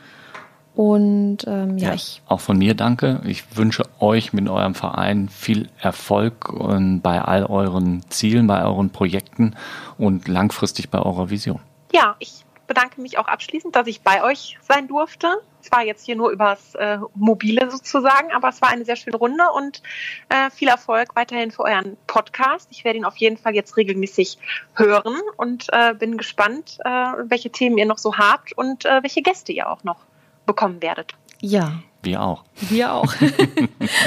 [0.75, 3.21] Und ähm, ja, ich Auch von mir danke.
[3.25, 8.91] Ich wünsche euch mit eurem Verein viel Erfolg und bei all euren Zielen, bei euren
[8.91, 9.55] Projekten
[9.99, 11.61] und langfristig bei eurer Vision.
[11.93, 15.29] Ja, ich bedanke mich auch abschließend, dass ich bei euch sein durfte.
[15.63, 19.17] Es war jetzt hier nur übers äh, Mobile sozusagen, aber es war eine sehr schöne
[19.17, 19.81] Runde und
[20.29, 22.69] äh, viel Erfolg weiterhin für euren Podcast.
[22.71, 24.39] Ich werde ihn auf jeden Fall jetzt regelmäßig
[24.75, 26.89] hören und äh, bin gespannt, äh,
[27.29, 30.05] welche Themen ihr noch so habt und äh, welche Gäste ihr auch noch
[30.47, 31.13] bekommen werdet.
[31.41, 31.73] ja,
[32.03, 32.45] Wir auch.
[32.61, 33.15] wir auch.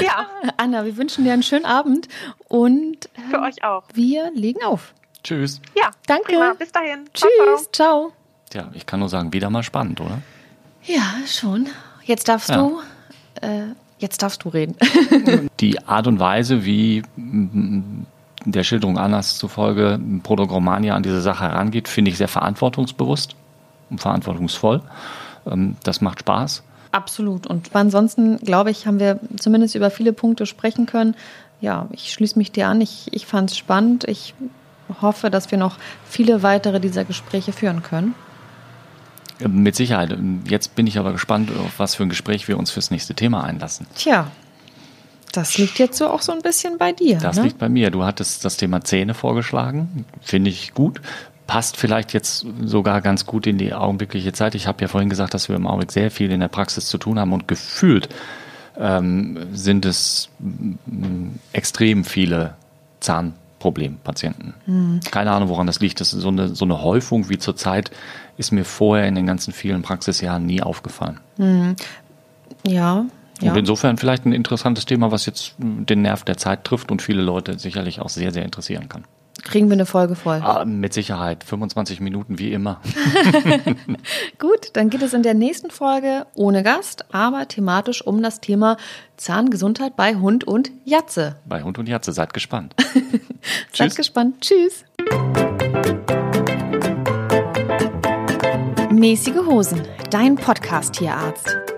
[0.04, 0.26] Ja,
[0.56, 2.08] Anna, wir wünschen dir einen schönen Abend
[2.48, 3.84] und ähm, für euch auch.
[3.94, 4.94] wir legen auf.
[5.24, 5.60] Tschüss.
[5.76, 6.24] Ja, Danke.
[6.32, 6.54] Prima.
[6.58, 7.06] Bis dahin.
[7.14, 7.56] Ciao, ciao.
[7.56, 8.12] Tschüss, ciao.
[8.50, 10.20] Tja, ich kann nur sagen, wieder mal spannend, oder?
[10.84, 11.66] Ja, schon.
[12.04, 12.56] Jetzt darfst Ja.
[12.56, 12.80] du,
[13.42, 13.64] äh,
[13.98, 14.76] jetzt darfst du reden.
[15.60, 18.06] Die Art und Weise, wie mm,
[18.46, 23.34] der Schilderung Annas zufolge Prodogrammania an diese Sache herangeht, finde ich sehr verantwortungsbewusst
[23.90, 24.80] und verantwortungsvoll.
[25.46, 26.62] Ähm, Das macht Spaß.
[26.90, 27.46] Absolut.
[27.46, 31.14] Und ansonsten, glaube ich, haben wir zumindest über viele Punkte sprechen können.
[31.60, 32.80] Ja, ich schließe mich dir an.
[32.80, 34.04] Ich, ich fand es spannend.
[34.08, 34.34] Ich
[35.02, 35.76] hoffe, dass wir noch
[36.08, 38.14] viele weitere dieser Gespräche führen können.
[39.46, 40.16] Mit Sicherheit.
[40.48, 43.44] Jetzt bin ich aber gespannt, auf was für ein Gespräch wir uns fürs nächste Thema
[43.44, 43.86] einlassen.
[43.94, 44.30] Tja,
[45.32, 47.18] das liegt jetzt so auch so ein bisschen bei dir.
[47.18, 47.44] Das ne?
[47.44, 47.90] liegt bei mir.
[47.90, 50.04] Du hattest das Thema Zähne vorgeschlagen.
[50.20, 51.00] Finde ich gut.
[51.48, 54.54] Passt vielleicht jetzt sogar ganz gut in die augenblickliche Zeit.
[54.54, 56.98] Ich habe ja vorhin gesagt, dass wir im Augenblick sehr viel in der Praxis zu
[56.98, 58.08] tun haben und gefühlt
[58.78, 62.54] ähm, sind es mm, extrem viele
[63.00, 64.54] Zahnproblempatienten.
[64.66, 65.00] Mhm.
[65.10, 66.00] Keine Ahnung, woran das liegt.
[66.00, 67.90] Das ist so eine, so eine Häufung wie zurzeit
[68.36, 71.18] ist mir vorher in den ganzen vielen Praxisjahren nie aufgefallen.
[71.38, 71.76] Mhm.
[72.66, 73.06] Ja,
[73.40, 73.52] ja.
[73.52, 77.22] Und insofern vielleicht ein interessantes Thema, was jetzt den Nerv der Zeit trifft und viele
[77.22, 79.04] Leute sicherlich auch sehr, sehr interessieren kann.
[79.44, 80.40] Kriegen wir eine Folge voll?
[80.42, 81.44] Ah, mit Sicherheit.
[81.44, 82.80] 25 Minuten wie immer.
[84.38, 88.76] Gut, dann geht es in der nächsten Folge ohne Gast, aber thematisch um das Thema
[89.16, 91.36] Zahngesundheit bei Hund und Jatze.
[91.46, 92.12] Bei Hund und Jatze.
[92.12, 92.74] Seid gespannt.
[93.72, 94.40] Seid gespannt.
[94.40, 94.84] Tschüss.
[98.90, 101.77] Mäßige Hosen, dein Podcast-Tierarzt.